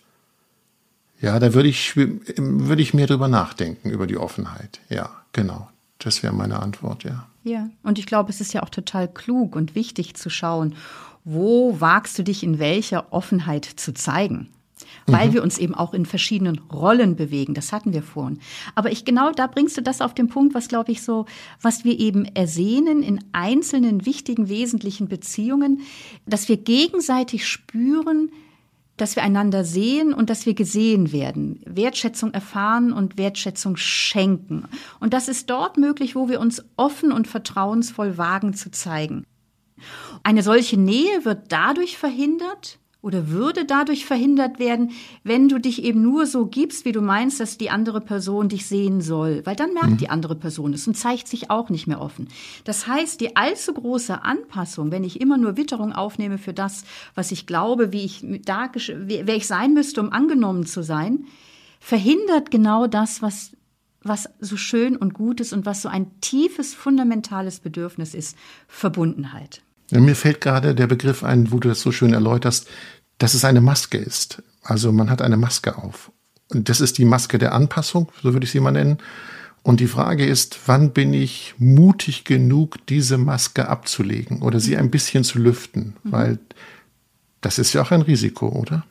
ja, 1.21 1.37
da 1.39 1.53
würde 1.53 1.67
ich, 1.67 1.95
würde 1.95 2.81
ich 2.81 2.93
mehr 2.93 3.07
drüber 3.07 3.27
nachdenken, 3.27 3.89
über 3.89 4.07
die 4.07 4.17
Offenheit. 4.17 4.79
Ja, 4.89 5.09
genau. 5.33 5.69
Das 5.97 6.23
wäre 6.23 6.33
meine 6.33 6.61
Antwort, 6.61 7.03
ja. 7.03 7.27
Ja, 7.43 7.69
und 7.83 7.99
ich 7.99 8.05
glaube, 8.05 8.29
es 8.29 8.41
ist 8.41 8.53
ja 8.53 8.63
auch 8.63 8.69
total 8.69 9.07
klug 9.07 9.55
und 9.55 9.75
wichtig 9.75 10.15
zu 10.15 10.29
schauen, 10.29 10.75
wo 11.25 11.79
wagst 11.81 12.17
du 12.17 12.23
dich 12.23 12.43
in 12.43 12.59
welcher 12.59 13.11
Offenheit 13.11 13.65
zu 13.65 13.93
zeigen? 13.93 14.49
Weil 15.07 15.29
mhm. 15.29 15.33
wir 15.33 15.43
uns 15.43 15.57
eben 15.57 15.75
auch 15.75 15.93
in 15.93 16.05
verschiedenen 16.05 16.59
Rollen 16.71 17.15
bewegen. 17.15 17.53
Das 17.53 17.71
hatten 17.71 17.93
wir 17.93 18.03
vorhin. 18.03 18.39
Aber 18.75 18.91
ich 18.91 19.05
genau 19.05 19.31
da 19.31 19.47
bringst 19.47 19.77
du 19.77 19.81
das 19.81 20.01
auf 20.01 20.13
den 20.13 20.27
Punkt, 20.27 20.53
was 20.53 20.67
glaube 20.67 20.91
ich 20.91 21.01
so, 21.01 21.25
was 21.61 21.83
wir 21.83 21.99
eben 21.99 22.25
ersehnen 22.25 23.03
in 23.03 23.23
einzelnen 23.31 24.05
wichtigen, 24.05 24.49
wesentlichen 24.49 25.07
Beziehungen, 25.07 25.81
dass 26.25 26.49
wir 26.49 26.57
gegenseitig 26.57 27.47
spüren, 27.47 28.31
dass 28.99 29.15
wir 29.15 29.23
einander 29.23 29.63
sehen 29.63 30.13
und 30.13 30.29
dass 30.29 30.45
wir 30.45 30.53
gesehen 30.53 31.11
werden, 31.11 31.61
Wertschätzung 31.65 32.33
erfahren 32.33 32.91
und 32.91 33.17
Wertschätzung 33.17 33.77
schenken. 33.77 34.65
Und 34.99 35.13
das 35.13 35.27
ist 35.27 35.49
dort 35.49 35.77
möglich, 35.77 36.15
wo 36.15 36.27
wir 36.29 36.39
uns 36.39 36.63
offen 36.75 37.11
und 37.11 37.27
vertrauensvoll 37.27 38.17
wagen 38.17 38.53
zu 38.53 38.71
zeigen. 38.71 39.25
Eine 40.23 40.43
solche 40.43 40.77
Nähe 40.77 41.23
wird 41.23 41.51
dadurch 41.51 41.97
verhindert, 41.97 42.79
oder 43.01 43.29
würde 43.29 43.63
dadurch 43.63 44.05
verhindert 44.05 44.59
werden, 44.59 44.91
wenn 45.23 45.47
du 45.47 45.57
dich 45.59 45.83
eben 45.83 46.01
nur 46.01 46.25
so 46.25 46.45
gibst, 46.45 46.83
wie 46.83 46.91
du 46.91 47.01
meinst, 47.01 47.39
dass 47.39 47.57
die 47.57 47.69
andere 47.69 48.01
Person 48.01 48.49
dich 48.49 48.65
sehen 48.65 48.99
soll. 48.99 49.41
Weil 49.45 49.55
dann 49.55 49.73
merkt 49.73 49.91
mhm. 49.91 49.97
die 49.97 50.09
andere 50.09 50.35
Person 50.35 50.73
es 50.73 50.85
und 50.85 50.95
zeigt 50.95 51.27
sich 51.27 51.49
auch 51.49 51.69
nicht 51.69 51.87
mehr 51.87 52.01
offen. 52.01 52.27
Das 52.65 52.87
heißt, 52.87 53.21
die 53.21 53.37
allzu 53.37 53.73
große 53.73 54.23
Anpassung, 54.23 54.91
wenn 54.91 55.05
ich 55.05 55.21
immer 55.21 55.37
nur 55.37 55.55
Witterung 55.55 55.93
aufnehme 55.93 56.37
für 56.37 56.53
das, 56.53 56.83
was 57.15 57.31
ich 57.31 57.45
glaube, 57.45 57.93
wie 57.93 58.03
ich, 58.03 58.25
da, 58.43 58.69
wer 58.73 59.35
ich 59.35 59.47
sein 59.47 59.73
müsste, 59.73 60.01
um 60.01 60.11
angenommen 60.11 60.65
zu 60.65 60.83
sein, 60.83 61.25
verhindert 61.79 62.51
genau 62.51 62.87
das, 62.87 63.21
was 63.21 63.51
was 64.01 64.29
so 64.39 64.55
schön 64.55 64.95
und 64.95 65.13
gut 65.13 65.41
ist 65.41 65.51
und 65.51 65.65
was 65.65 65.81
so 65.81 65.89
ein 65.89 66.21
tiefes, 66.21 66.73
fundamentales 66.73 67.59
Bedürfnis 67.59 68.13
ist, 68.13 68.37
Verbundenheit. 68.69 69.61
Mir 69.91 70.15
fällt 70.15 70.41
gerade 70.41 70.75
der 70.75 70.87
Begriff 70.87 71.23
ein, 71.23 71.51
wo 71.51 71.59
du 71.59 71.69
das 71.69 71.81
so 71.81 71.91
schön 71.91 72.13
erläuterst, 72.13 72.67
dass 73.17 73.33
es 73.33 73.45
eine 73.45 73.61
Maske 73.61 73.97
ist. 73.97 74.43
Also 74.61 74.91
man 74.91 75.09
hat 75.09 75.21
eine 75.21 75.37
Maske 75.37 75.77
auf. 75.77 76.11
Und 76.49 76.69
das 76.69 76.81
ist 76.81 76.97
die 76.97 77.05
Maske 77.05 77.37
der 77.37 77.53
Anpassung, 77.53 78.11
so 78.21 78.33
würde 78.33 78.45
ich 78.45 78.51
sie 78.51 78.59
mal 78.59 78.71
nennen. 78.71 78.97
Und 79.61 79.79
die 79.79 79.87
Frage 79.87 80.25
ist, 80.25 80.59
wann 80.67 80.91
bin 80.91 81.13
ich 81.13 81.53
mutig 81.57 82.23
genug, 82.23 82.77
diese 82.87 83.17
Maske 83.17 83.67
abzulegen 83.67 84.41
oder 84.41 84.59
sie 84.59 84.77
ein 84.77 84.89
bisschen 84.89 85.23
zu 85.23 85.37
lüften? 85.39 85.95
Mhm. 86.03 86.11
Weil 86.11 86.39
das 87.41 87.59
ist 87.59 87.73
ja 87.73 87.81
auch 87.81 87.91
ein 87.91 88.01
Risiko, 88.01 88.49
oder? 88.49 88.85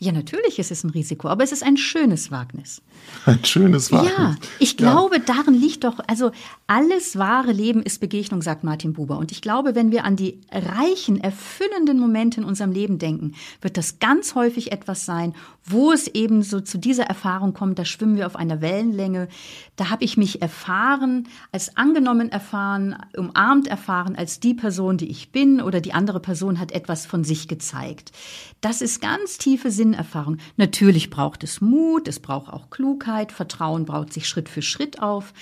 Ja, 0.00 0.10
natürlich 0.10 0.58
ist 0.58 0.72
es 0.72 0.82
ein 0.82 0.90
Risiko, 0.90 1.28
aber 1.28 1.44
es 1.44 1.52
ist 1.52 1.62
ein 1.62 1.76
schönes 1.76 2.30
Wagnis. 2.32 2.82
Ein 3.26 3.44
schönes 3.44 3.92
Wagnis. 3.92 4.12
Ja, 4.16 4.36
ich 4.58 4.76
glaube, 4.76 5.16
ja. 5.16 5.22
darin 5.24 5.54
liegt 5.54 5.84
doch, 5.84 6.00
also 6.06 6.32
alles 6.66 7.16
wahre 7.16 7.52
Leben 7.52 7.82
ist 7.82 8.00
Begegnung, 8.00 8.42
sagt 8.42 8.64
Martin 8.64 8.92
Buber. 8.92 9.18
Und 9.18 9.30
ich 9.30 9.40
glaube, 9.40 9.74
wenn 9.74 9.92
wir 9.92 10.04
an 10.04 10.16
die 10.16 10.40
reichen, 10.50 11.20
erfüllenden 11.20 11.98
Momente 11.98 12.40
in 12.40 12.46
unserem 12.46 12.72
Leben 12.72 12.98
denken, 12.98 13.34
wird 13.60 13.76
das 13.76 13.98
ganz 13.98 14.34
häufig 14.34 14.72
etwas 14.72 15.04
sein, 15.04 15.34
wo 15.64 15.92
es 15.92 16.08
eben 16.08 16.42
so 16.42 16.60
zu 16.60 16.78
dieser 16.78 17.04
Erfahrung 17.04 17.54
kommt, 17.54 17.78
da 17.78 17.84
schwimmen 17.84 18.16
wir 18.16 18.26
auf 18.26 18.36
einer 18.36 18.60
Wellenlänge, 18.60 19.28
da 19.76 19.90
habe 19.90 20.04
ich 20.04 20.16
mich 20.16 20.42
erfahren, 20.42 21.28
als 21.52 21.76
angenommen 21.76 22.30
erfahren, 22.30 22.96
umarmt 23.16 23.66
erfahren, 23.66 24.14
als 24.16 24.40
die 24.40 24.54
Person, 24.54 24.98
die 24.98 25.10
ich 25.10 25.32
bin, 25.32 25.60
oder 25.60 25.80
die 25.80 25.94
andere 25.94 26.20
Person 26.20 26.60
hat 26.60 26.72
etwas 26.72 27.06
von 27.06 27.24
sich 27.24 27.48
gezeigt. 27.48 28.12
Das 28.60 28.82
ist 28.82 29.00
ganz 29.00 29.38
tiefe 29.38 29.70
Sinnerfahrung. 29.94 30.38
Natürlich 30.56 31.10
braucht 31.10 31.44
es 31.44 31.60
Mut, 31.60 32.08
es 32.08 32.20
braucht 32.20 32.52
auch 32.52 32.70
Klugheit, 32.70 33.32
Vertrauen 33.32 33.84
baut 33.84 34.12
sich 34.12 34.28
Schritt 34.28 34.48
für 34.48 34.62
Schritt 34.62 35.00
auf. 35.00 35.32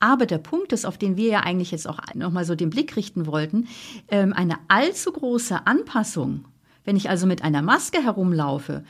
Aber 0.00 0.26
der 0.26 0.38
Punkt 0.38 0.72
ist, 0.72 0.84
auf 0.84 0.98
den 0.98 1.16
wir 1.16 1.28
ja 1.28 1.40
eigentlich 1.40 1.70
jetzt 1.70 1.88
auch 1.88 1.98
nochmal 2.14 2.44
so 2.44 2.54
den 2.54 2.70
Blick 2.70 2.96
richten 2.96 3.26
wollten, 3.26 3.68
ähm, 4.08 4.32
eine 4.32 4.58
allzu 4.68 5.12
große 5.12 5.66
Anpassung 5.66 6.44
wenn 6.84 6.96
ich 6.96 7.08
also 7.08 7.28
mit 7.28 7.44
einer 7.44 7.62
Maske 7.62 8.02
herumlaufe, 8.02 8.82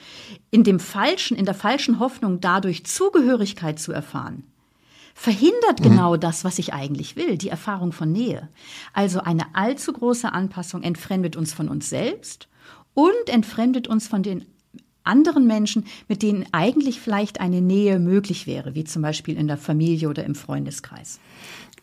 in 0.51 0.65
dem 0.65 0.81
falschen, 0.81 1.37
in 1.37 1.45
der 1.45 1.53
falschen 1.53 1.99
Hoffnung 1.99 2.41
dadurch 2.41 2.87
Zugehörigkeit 2.87 3.79
zu 3.79 3.93
erfahren, 3.93 4.45
verhindert 5.15 5.81
mhm. 5.81 5.85
genau 5.85 6.17
das, 6.17 6.43
was 6.43 6.59
ich 6.59 6.73
eigentlich 6.73 7.17
will, 7.17 7.37
die 7.37 7.51
Erfahrung 7.51 7.93
von 7.93 8.11
Nähe. 8.11 8.49
Also 8.95 9.21
eine 9.21 9.55
allzu 9.55 9.93
große 9.93 10.33
Anpassung 10.33 10.83
entfremdet 10.83 11.37
uns 11.37 11.53
von 11.53 11.69
uns 11.69 11.91
selbst 11.91 12.49
und 12.95 13.29
entfremdet 13.29 13.89
uns 13.89 14.09
von 14.09 14.23
den 14.23 14.47
anderen 15.05 15.47
Menschen, 15.47 15.87
mit 16.09 16.23
denen 16.23 16.47
eigentlich 16.53 17.01
vielleicht 17.01 17.41
eine 17.41 17.61
Nähe 17.61 17.99
möglich 17.99 18.47
wäre, 18.47 18.75
wie 18.75 18.85
zum 18.85 19.03
Beispiel 19.03 19.37
in 19.37 19.49
der 19.49 19.57
Familie 19.57 20.09
oder 20.09 20.25
im 20.25 20.35
Freundeskreis. 20.35 21.21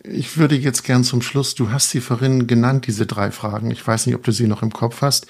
Ich 0.04 0.38
würde 0.38 0.56
jetzt 0.56 0.84
gern 0.84 1.04
zum 1.04 1.22
Schluss, 1.22 1.56
du 1.56 1.72
hast 1.72 1.90
sie 1.90 2.00
vorhin 2.00 2.48
genannt, 2.48 2.88
diese 2.88 3.06
drei 3.06 3.32
Fragen. 3.32 3.72
Ich 3.72 3.86
weiß 3.86 4.06
nicht, 4.06 4.16
ob 4.16 4.24
du 4.24 4.32
sie 4.32 4.48
noch 4.48 4.64
im 4.64 4.72
Kopf 4.72 5.02
hast. 5.02 5.28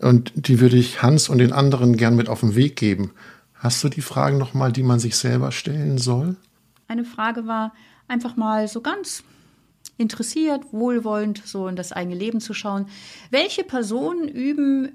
Und 0.00 0.32
die 0.34 0.60
würde 0.60 0.76
ich 0.76 1.02
Hans 1.02 1.28
und 1.28 1.38
den 1.38 1.52
anderen 1.52 1.96
gern 1.96 2.16
mit 2.16 2.28
auf 2.28 2.40
den 2.40 2.56
Weg 2.56 2.76
geben. 2.76 3.12
Hast 3.54 3.84
du 3.84 3.88
die 3.88 4.00
Fragen 4.00 4.38
nochmal, 4.38 4.72
die 4.72 4.82
man 4.82 4.98
sich 4.98 5.16
selber 5.16 5.52
stellen 5.52 5.98
soll? 5.98 6.36
Eine 6.88 7.04
Frage 7.04 7.46
war 7.46 7.72
einfach 8.08 8.36
mal 8.36 8.66
so 8.66 8.80
ganz 8.80 9.22
interessiert, 9.98 10.64
wohlwollend 10.72 11.42
so 11.44 11.68
in 11.68 11.76
das 11.76 11.92
eigene 11.92 12.16
Leben 12.16 12.40
zu 12.40 12.54
schauen. 12.54 12.86
Welche 13.30 13.62
Personen 13.62 14.26
üben 14.26 14.92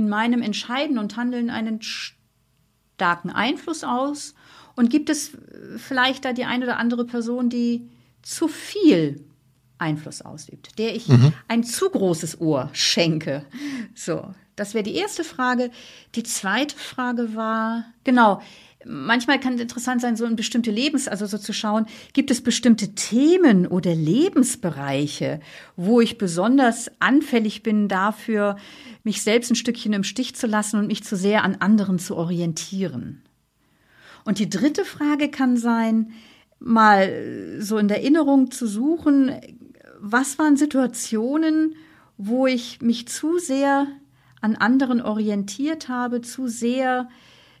in 0.00 0.08
meinem 0.08 0.40
Entscheiden 0.40 0.98
und 0.98 1.16
Handeln 1.18 1.50
einen 1.50 1.80
starken 1.82 3.30
Einfluss 3.30 3.84
aus? 3.84 4.34
Und 4.76 4.88
gibt 4.88 5.10
es 5.10 5.36
vielleicht 5.76 6.24
da 6.24 6.32
die 6.32 6.46
eine 6.46 6.64
oder 6.64 6.78
andere 6.78 7.04
Person, 7.04 7.50
die 7.50 7.86
zu 8.22 8.48
viel 8.48 9.22
Einfluss 9.80 10.22
ausübt, 10.22 10.78
der 10.78 10.94
ich 10.94 11.08
mhm. 11.08 11.32
ein 11.48 11.64
zu 11.64 11.90
großes 11.90 12.40
Ohr 12.40 12.70
schenke. 12.72 13.44
So, 13.94 14.34
das 14.56 14.74
wäre 14.74 14.84
die 14.84 14.94
erste 14.94 15.24
Frage. 15.24 15.70
Die 16.14 16.22
zweite 16.22 16.76
Frage 16.76 17.34
war, 17.34 17.84
genau, 18.04 18.40
manchmal 18.84 19.40
kann 19.40 19.54
es 19.54 19.60
interessant 19.60 20.00
sein, 20.00 20.16
so 20.16 20.24
in 20.24 20.36
bestimmte 20.36 20.70
Lebens, 20.70 21.08
also 21.08 21.26
so 21.26 21.38
zu 21.38 21.52
schauen, 21.52 21.86
gibt 22.12 22.30
es 22.30 22.42
bestimmte 22.42 22.94
Themen 22.94 23.66
oder 23.66 23.94
Lebensbereiche, 23.94 25.40
wo 25.76 26.00
ich 26.00 26.18
besonders 26.18 26.90
anfällig 26.98 27.62
bin 27.62 27.88
dafür, 27.88 28.56
mich 29.02 29.22
selbst 29.22 29.50
ein 29.50 29.56
Stückchen 29.56 29.92
im 29.92 30.04
Stich 30.04 30.34
zu 30.34 30.46
lassen 30.46 30.78
und 30.78 30.86
mich 30.86 31.04
zu 31.04 31.16
sehr 31.16 31.44
an 31.44 31.56
anderen 31.56 31.98
zu 31.98 32.16
orientieren. 32.16 33.22
Und 34.24 34.38
die 34.38 34.50
dritte 34.50 34.84
Frage 34.84 35.30
kann 35.30 35.56
sein, 35.56 36.12
mal 36.58 37.56
so 37.58 37.78
in 37.78 37.88
der 37.88 37.98
Erinnerung 37.98 38.50
zu 38.50 38.66
suchen, 38.66 39.32
was 40.00 40.38
waren 40.38 40.56
Situationen, 40.56 41.76
wo 42.16 42.46
ich 42.46 42.80
mich 42.80 43.08
zu 43.08 43.38
sehr 43.38 43.86
an 44.40 44.56
anderen 44.56 45.00
orientiert 45.00 45.88
habe, 45.88 46.22
zu 46.22 46.48
sehr 46.48 47.08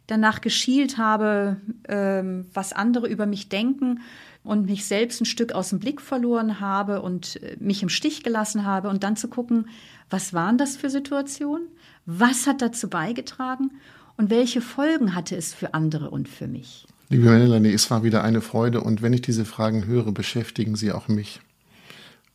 danach 0.06 0.40
geschielt 0.40 0.98
habe, 0.98 1.58
ähm, 1.88 2.46
was 2.52 2.72
andere 2.72 3.08
über 3.08 3.26
mich 3.26 3.48
denken 3.48 4.00
und 4.42 4.66
mich 4.66 4.84
selbst 4.86 5.20
ein 5.20 5.26
Stück 5.26 5.52
aus 5.52 5.70
dem 5.70 5.78
Blick 5.78 6.00
verloren 6.00 6.60
habe 6.60 7.02
und 7.02 7.42
äh, 7.42 7.56
mich 7.60 7.82
im 7.82 7.88
Stich 7.88 8.22
gelassen 8.22 8.64
habe 8.64 8.88
und 8.88 9.04
dann 9.04 9.16
zu 9.16 9.28
gucken, 9.28 9.68
was 10.08 10.34
waren 10.34 10.58
das 10.58 10.76
für 10.76 10.90
Situationen? 10.90 11.68
Was 12.06 12.46
hat 12.46 12.62
dazu 12.62 12.88
beigetragen? 12.88 13.70
Und 14.16 14.30
welche 14.30 14.60
Folgen 14.60 15.14
hatte 15.14 15.36
es 15.36 15.54
für 15.54 15.72
andere 15.74 16.10
und 16.10 16.28
für 16.28 16.48
mich? 16.48 16.86
Liebe 17.08 17.30
Melanie, 17.30 17.72
es 17.72 17.90
war 17.90 18.02
wieder 18.02 18.22
eine 18.22 18.40
Freude 18.40 18.80
und 18.82 19.02
wenn 19.02 19.12
ich 19.12 19.22
diese 19.22 19.44
Fragen 19.44 19.86
höre, 19.86 20.12
beschäftigen 20.12 20.76
sie 20.76 20.92
auch 20.92 21.08
mich. 21.08 21.40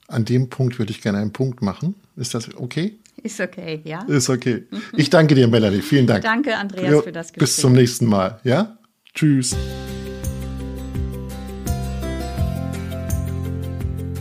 An 0.08 0.24
dem 0.24 0.50
Punkt 0.50 0.78
würde 0.78 0.91
ich 0.91 1.02
gerne 1.02 1.18
einen 1.18 1.34
Punkt 1.34 1.62
machen. 1.63 1.96
Ist 2.15 2.36
das 2.36 2.54
okay? 2.56 3.00
Ist 3.24 3.39
okay, 3.39 3.82
ja. 3.86 4.04
Ist 4.04 4.30
okay. 4.30 4.65
Ich 4.96 5.10
danke 5.10 5.34
dir, 5.34 5.48
Melanie. 5.48 5.82
Vielen 5.82 6.06
Dank. 6.06 6.24
Danke, 6.24 6.56
Andreas, 6.56 6.91
jo, 6.91 7.02
für 7.02 7.12
das 7.12 7.28
Gespräch. 7.28 7.39
Bis 7.39 7.58
zum 7.58 7.74
nächsten 7.74 8.06
Mal. 8.06 8.39
Ja? 8.44 8.78
Tschüss. 9.15 9.56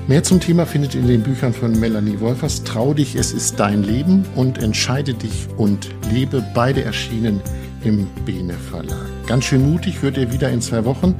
Mehr 0.06 0.22
zum 0.22 0.40
Thema 0.40 0.64
findet 0.64 0.94
ihr 0.94 1.00
in 1.02 1.08
den 1.08 1.22
Büchern 1.22 1.52
von 1.52 1.78
Melanie 1.78 2.18
Wolfers. 2.20 2.64
Trau 2.64 2.94
dich, 2.94 3.14
es 3.14 3.32
ist 3.32 3.60
dein 3.60 3.82
Leben 3.82 4.24
und 4.36 4.62
entscheide 4.62 5.12
dich 5.12 5.48
und 5.58 5.90
lebe. 6.12 6.42
Beide 6.54 6.82
erschienen 6.82 7.40
im 7.84 8.06
Bene 8.24 8.54
Verlag. 8.54 9.06
Ganz 9.26 9.44
schön 9.44 9.70
mutig 9.70 10.00
hört 10.00 10.16
ihr 10.16 10.32
wieder 10.32 10.50
in 10.50 10.62
zwei 10.62 10.84
Wochen. 10.86 11.14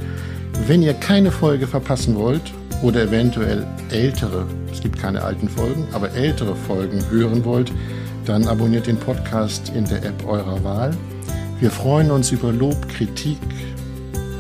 Wenn 0.66 0.82
ihr 0.82 0.94
keine 0.94 1.30
Folge 1.30 1.66
verpassen 1.66 2.14
wollt 2.14 2.52
oder 2.84 3.02
eventuell 3.02 3.66
ältere, 3.90 4.46
es 4.70 4.80
gibt 4.80 4.98
keine 4.98 5.22
alten 5.22 5.48
Folgen, 5.48 5.88
aber 5.92 6.12
ältere 6.12 6.54
Folgen 6.54 7.02
hören 7.10 7.42
wollt, 7.44 7.72
dann 8.26 8.46
abonniert 8.46 8.86
den 8.86 8.98
Podcast 8.98 9.72
in 9.74 9.86
der 9.86 10.04
App 10.04 10.26
eurer 10.26 10.62
Wahl. 10.62 10.90
Wir 11.60 11.70
freuen 11.70 12.10
uns 12.10 12.30
über 12.30 12.52
Lob, 12.52 12.76
Kritik 12.90 13.38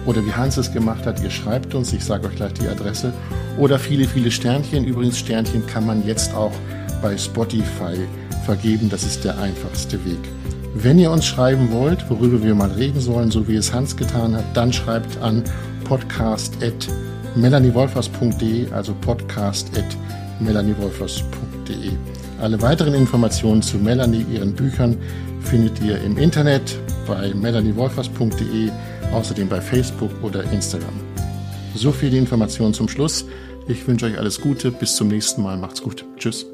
oder 0.04 0.24
wie 0.26 0.32
Hans 0.32 0.58
es 0.58 0.70
gemacht 0.70 1.06
hat, 1.06 1.22
ihr 1.22 1.30
schreibt 1.30 1.74
uns, 1.74 1.94
ich 1.94 2.04
sage 2.04 2.28
euch 2.28 2.36
gleich 2.36 2.52
die 2.52 2.68
Adresse, 2.68 3.14
oder 3.56 3.78
viele, 3.78 4.04
viele 4.06 4.30
Sternchen. 4.30 4.84
Übrigens, 4.84 5.18
Sternchen 5.18 5.66
kann 5.66 5.86
man 5.86 6.06
jetzt 6.06 6.34
auch 6.34 6.52
bei 7.00 7.16
Spotify 7.16 7.96
vergeben, 8.44 8.90
das 8.90 9.04
ist 9.04 9.24
der 9.24 9.38
einfachste 9.38 10.04
Weg. 10.04 10.18
Wenn 10.74 10.98
ihr 10.98 11.10
uns 11.10 11.24
schreiben 11.24 11.70
wollt, 11.70 12.10
worüber 12.10 12.42
wir 12.42 12.54
mal 12.54 12.72
reden 12.72 13.00
sollen, 13.00 13.30
so 13.30 13.48
wie 13.48 13.56
es 13.56 13.72
Hans 13.72 13.96
getan 13.96 14.36
hat, 14.36 14.44
dann 14.54 14.70
schreibt 14.70 15.16
an 15.22 15.42
podcast@ 15.84 16.90
melaniewolfers.de, 17.36 18.70
also 18.72 18.94
podcast 19.00 19.70
at 19.76 19.96
melaniewolfers.de. 20.40 21.90
Alle 22.40 22.60
weiteren 22.60 22.94
Informationen 22.94 23.62
zu 23.62 23.78
Melanie, 23.78 24.26
ihren 24.32 24.54
Büchern, 24.54 24.96
findet 25.40 25.80
ihr 25.82 26.00
im 26.02 26.18
Internet 26.18 26.78
bei 27.06 27.32
melaniewolfers.de, 27.34 28.70
außerdem 29.12 29.48
bei 29.48 29.60
Facebook 29.60 30.10
oder 30.22 30.42
Instagram. 30.52 30.94
So 31.74 31.92
viele 31.92 32.16
Informationen 32.16 32.74
zum 32.74 32.88
Schluss. 32.88 33.24
Ich 33.66 33.86
wünsche 33.86 34.06
euch 34.06 34.18
alles 34.18 34.40
Gute. 34.40 34.70
Bis 34.70 34.96
zum 34.96 35.08
nächsten 35.08 35.42
Mal. 35.42 35.56
Macht's 35.56 35.82
gut. 35.82 36.04
Tschüss. 36.16 36.53